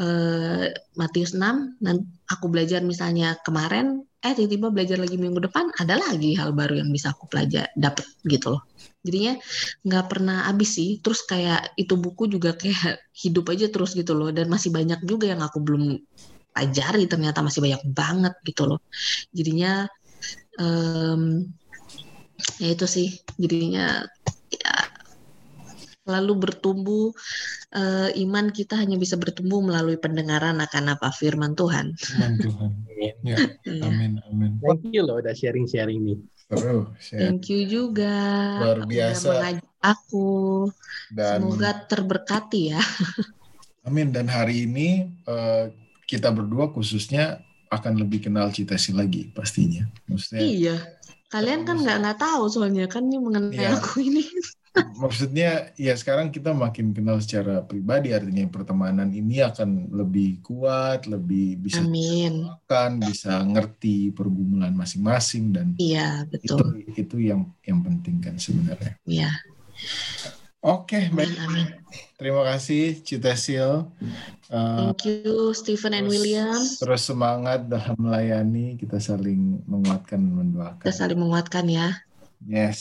[0.00, 5.94] eh, Matius 6 nanti aku belajar misalnya kemarin eh tiba-tiba belajar lagi minggu depan ada
[5.94, 8.62] lagi hal baru yang bisa aku pelajari dapat gitu loh.
[9.06, 9.38] Jadinya
[9.86, 10.98] nggak pernah habis sih.
[10.98, 14.34] Terus kayak itu buku juga kayak hidup aja terus gitu loh.
[14.34, 16.02] Dan masih banyak juga yang aku belum
[16.50, 18.80] pelajari ternyata masih banyak banget gitu loh.
[19.30, 19.86] Jadinya
[20.58, 21.46] um,
[22.58, 23.08] ya itu sih.
[23.38, 24.37] Jadinya ya,
[26.08, 27.12] selalu bertumbuh
[27.76, 31.92] eh, iman kita hanya bisa bertumbuh melalui pendengaran akan apa firman Tuhan.
[32.00, 32.70] Firman Tuhan.
[32.96, 33.36] Ya, Iya.
[33.84, 34.56] amin, amin.
[34.64, 36.18] Thank you loh udah sharing-sharing nih.
[36.48, 37.28] Seru, share.
[37.28, 38.16] Thank you juga.
[38.64, 39.28] Luar biasa.
[39.28, 40.28] mengajak aku.
[41.12, 42.80] Dan Semoga terberkati ya.
[43.84, 44.08] amin.
[44.10, 44.88] Dan hari ini
[45.28, 45.64] eh,
[46.08, 49.84] kita berdua khususnya akan lebih kenal Citasi lagi pastinya.
[50.08, 50.76] Maksudnya, Iya.
[51.28, 53.76] Kalian kan nggak nggak tahu soalnya kan ini mengenai Iya.
[53.76, 54.24] aku ini.
[54.96, 61.58] Maksudnya ya sekarang kita makin kenal secara pribadi artinya pertemanan ini akan lebih kuat, lebih
[61.58, 66.68] bisa makan, bisa ngerti pergumulan masing-masing dan Iya itu betul.
[66.96, 68.94] itu yang yang penting kan sebenarnya.
[69.06, 69.30] Iya.
[70.58, 71.38] Oke, baik.
[71.38, 71.70] Amin.
[72.18, 73.86] Terima kasih Citesil.
[74.50, 76.58] Uh, Thank you Stephen and terus- William.
[76.82, 80.82] Terus semangat dalam melayani, kita saling menguatkan dan mendoakan.
[80.82, 81.94] Kita saling menguatkan ya,
[82.44, 82.80] Yes.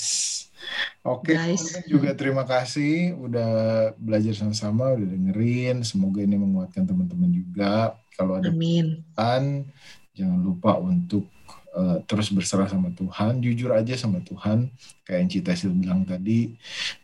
[1.06, 1.62] Oke, guys.
[1.62, 3.52] teman-teman juga terima kasih udah
[3.96, 5.82] belajar sama-sama, udah dengerin.
[5.86, 7.96] Semoga ini menguatkan teman-teman juga.
[8.18, 9.06] Kalau ada Amin.
[9.14, 9.70] Tuhan,
[10.18, 11.30] jangan lupa untuk
[11.78, 14.74] uh, terus berserah sama Tuhan, jujur aja sama Tuhan.
[15.06, 16.58] Kayak yang Cita Sil bilang tadi,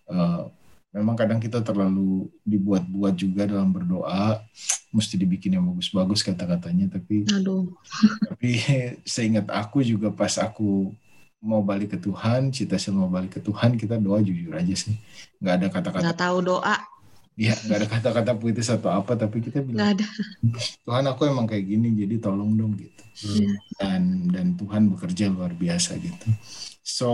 [0.09, 0.49] uh,
[0.93, 4.41] memang kadang kita terlalu dibuat-buat juga dalam berdoa,
[4.93, 7.71] mesti dibikin yang bagus-bagus kata-katanya, tapi Aduh.
[8.29, 8.49] tapi
[9.05, 10.91] seingat aku juga pas aku
[11.43, 14.95] mau balik ke Tuhan, Cita mau balik ke Tuhan, kita doa jujur aja sih.
[15.43, 16.77] Nggak ada kata-kata, Nggak tahu doa.
[17.33, 20.05] ya nggak ada kata-kata puitis atau apa, tapi kita Nggak bilang, ada.
[20.87, 23.03] Tuhan aku emang kayak gini, jadi tolong dong gitu.
[23.13, 23.53] Iya.
[23.77, 24.01] dan
[24.33, 26.27] dan Tuhan bekerja luar biasa gitu.
[26.81, 27.09] So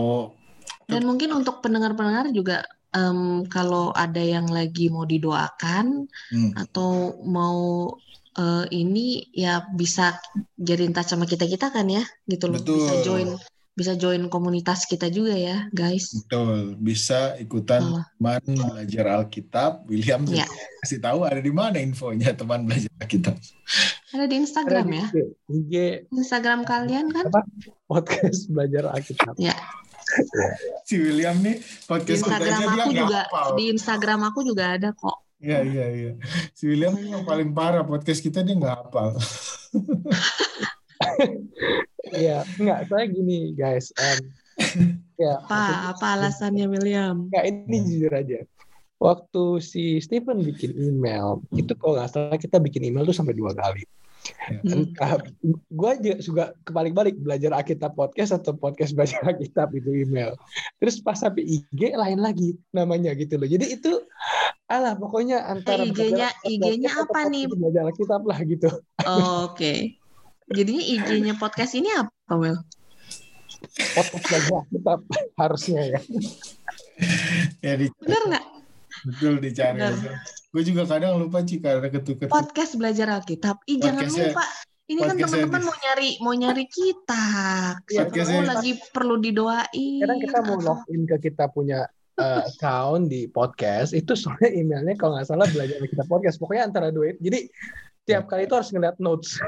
[0.87, 2.63] Dan mungkin untuk pendengar-pendengar juga
[2.95, 7.91] em, kalau ada yang lagi mau didoakan hmm, atau mau
[8.39, 10.15] eh, ini ya bisa
[10.55, 12.01] jadi touch sama kita kita kan ya
[12.31, 12.57] gitu loh.
[12.63, 13.05] Bisa Betul.
[13.05, 13.29] join
[13.79, 16.11] bisa join komunitas kita juga ya guys.
[16.11, 19.87] betul bisa ikutan Oh, teman belajar Alkitab.
[19.87, 20.43] William Iya.
[20.83, 23.39] kasih tahu ada di mana infonya teman belajar Alkitab.
[24.09, 25.05] ada di Instagram ya.
[25.47, 25.73] IG
[26.11, 27.31] Instagram kalian kan?
[27.87, 29.39] podcast belajar Alkitab.
[29.39, 29.55] Ya.
[30.83, 33.47] Si William nih podcast Instagram aku juga hafal.
[33.55, 35.17] di Instagram aku juga ada kok.
[35.39, 36.11] Iya iya iya.
[36.51, 39.15] Si William yang paling parah podcast kita dia nggak hafal.
[42.09, 43.91] Iya, enggak, saya gini guys.
[43.99, 44.17] em,
[45.19, 47.27] ya, Apa apa alasannya William?
[47.27, 48.39] Enggak, ini jujur aja.
[48.99, 53.51] Waktu si Stephen bikin email, itu kalau nggak salah kita bikin email tuh sampai dua
[53.55, 53.83] kali.
[54.49, 54.91] Hmm.
[54.91, 55.23] Entah,
[55.71, 60.35] gue juga suka kebalik-balik belajar Alkitab podcast atau podcast belajar Alkitab itu email.
[60.83, 63.47] Terus pas sampai IG lain lagi namanya gitu loh.
[63.47, 64.03] Jadi itu
[64.69, 67.47] alah pokoknya antara IG-nya- IG-nya apa nih?
[67.47, 68.69] Belajar Alkitab lah gitu.
[69.07, 69.98] Oh, Oke.
[70.49, 72.57] Jadinya IG-nya podcast ini apa, Will?
[73.93, 74.99] Podcast belajar Alkitab
[75.37, 75.99] harusnya ya.
[77.61, 78.45] Ya Bener nggak?
[78.99, 79.95] betul dicari Benar.
[79.95, 80.11] aja.
[80.51, 82.27] Gue juga kadang lupa Ci karena ketukar.
[82.27, 83.63] Podcast belajar Alkitab.
[83.69, 84.43] Ih, jangan lupa.
[84.89, 87.25] Ini kan teman-teman mau nyari mau nyari kita.
[87.85, 90.01] Siapa tahu lagi perlu didoain.
[90.01, 91.85] Kadang kita mau login ke kita punya
[92.19, 96.87] uh, account di podcast itu soalnya emailnya kalau nggak salah belajar kita podcast pokoknya antara
[96.91, 97.39] dua itu jadi
[98.03, 99.39] tiap kali itu harus ngeliat notes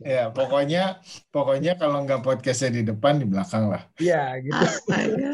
[0.00, 0.98] Ya pokoknya
[1.28, 3.84] pokoknya kalau nggak podcastnya di depan di belakang lah.
[4.00, 5.32] ya gitu Astaga.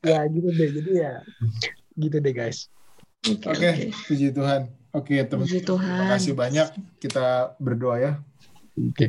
[0.00, 1.12] ya gitu deh jadi ya
[1.96, 2.70] gitu deh guys
[3.24, 3.72] Oke, Oke, oke.
[4.04, 4.60] puji Tuhan.
[4.92, 5.48] Oke, teman.
[5.48, 6.68] Puji Terima kasih banyak.
[7.00, 8.12] Kita berdoa ya.
[8.76, 9.06] oke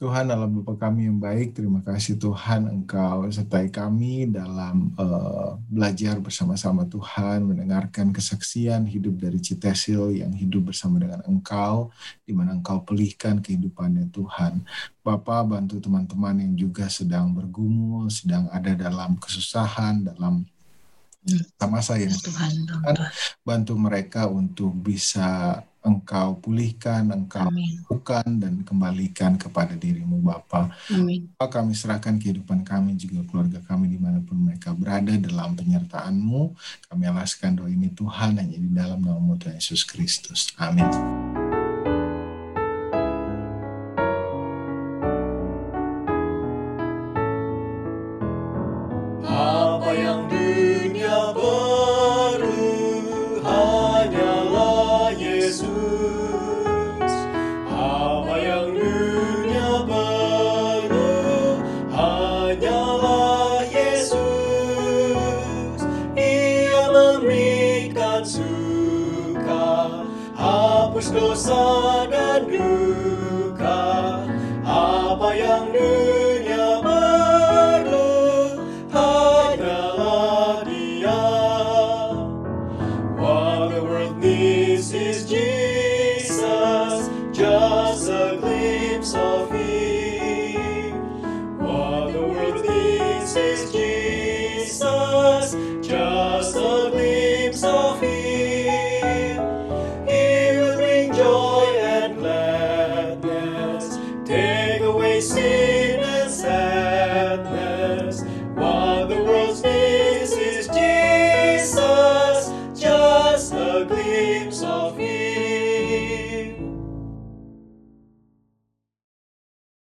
[0.00, 6.16] Tuhan dalam Bapa kami yang baik, terima kasih Tuhan Engkau sertai kami dalam eh, belajar
[6.24, 11.92] bersama-sama Tuhan, mendengarkan kesaksian hidup dari Citesil yang hidup bersama dengan Engkau,
[12.24, 14.64] di mana Engkau pulihkan kehidupannya Tuhan.
[15.04, 20.48] Bapa bantu teman-teman yang juga sedang bergumul, sedang ada dalam kesusahan, dalam
[21.68, 22.94] masa yang Tuhan, Tuhan.
[23.44, 27.80] bantu mereka untuk bisa Engkau pulihkan, Engkau Amin.
[27.80, 30.68] lakukan dan kembalikan kepada dirimu Bapa.
[31.40, 36.52] Kami serahkan kehidupan kami juga keluarga kami di mana pun mereka berada dalam penyertaan-Mu.
[36.92, 40.52] Kami alaskan doa ini Tuhan hanya di dalam nama Tuhan Yesus Kristus.
[40.60, 41.29] Amin.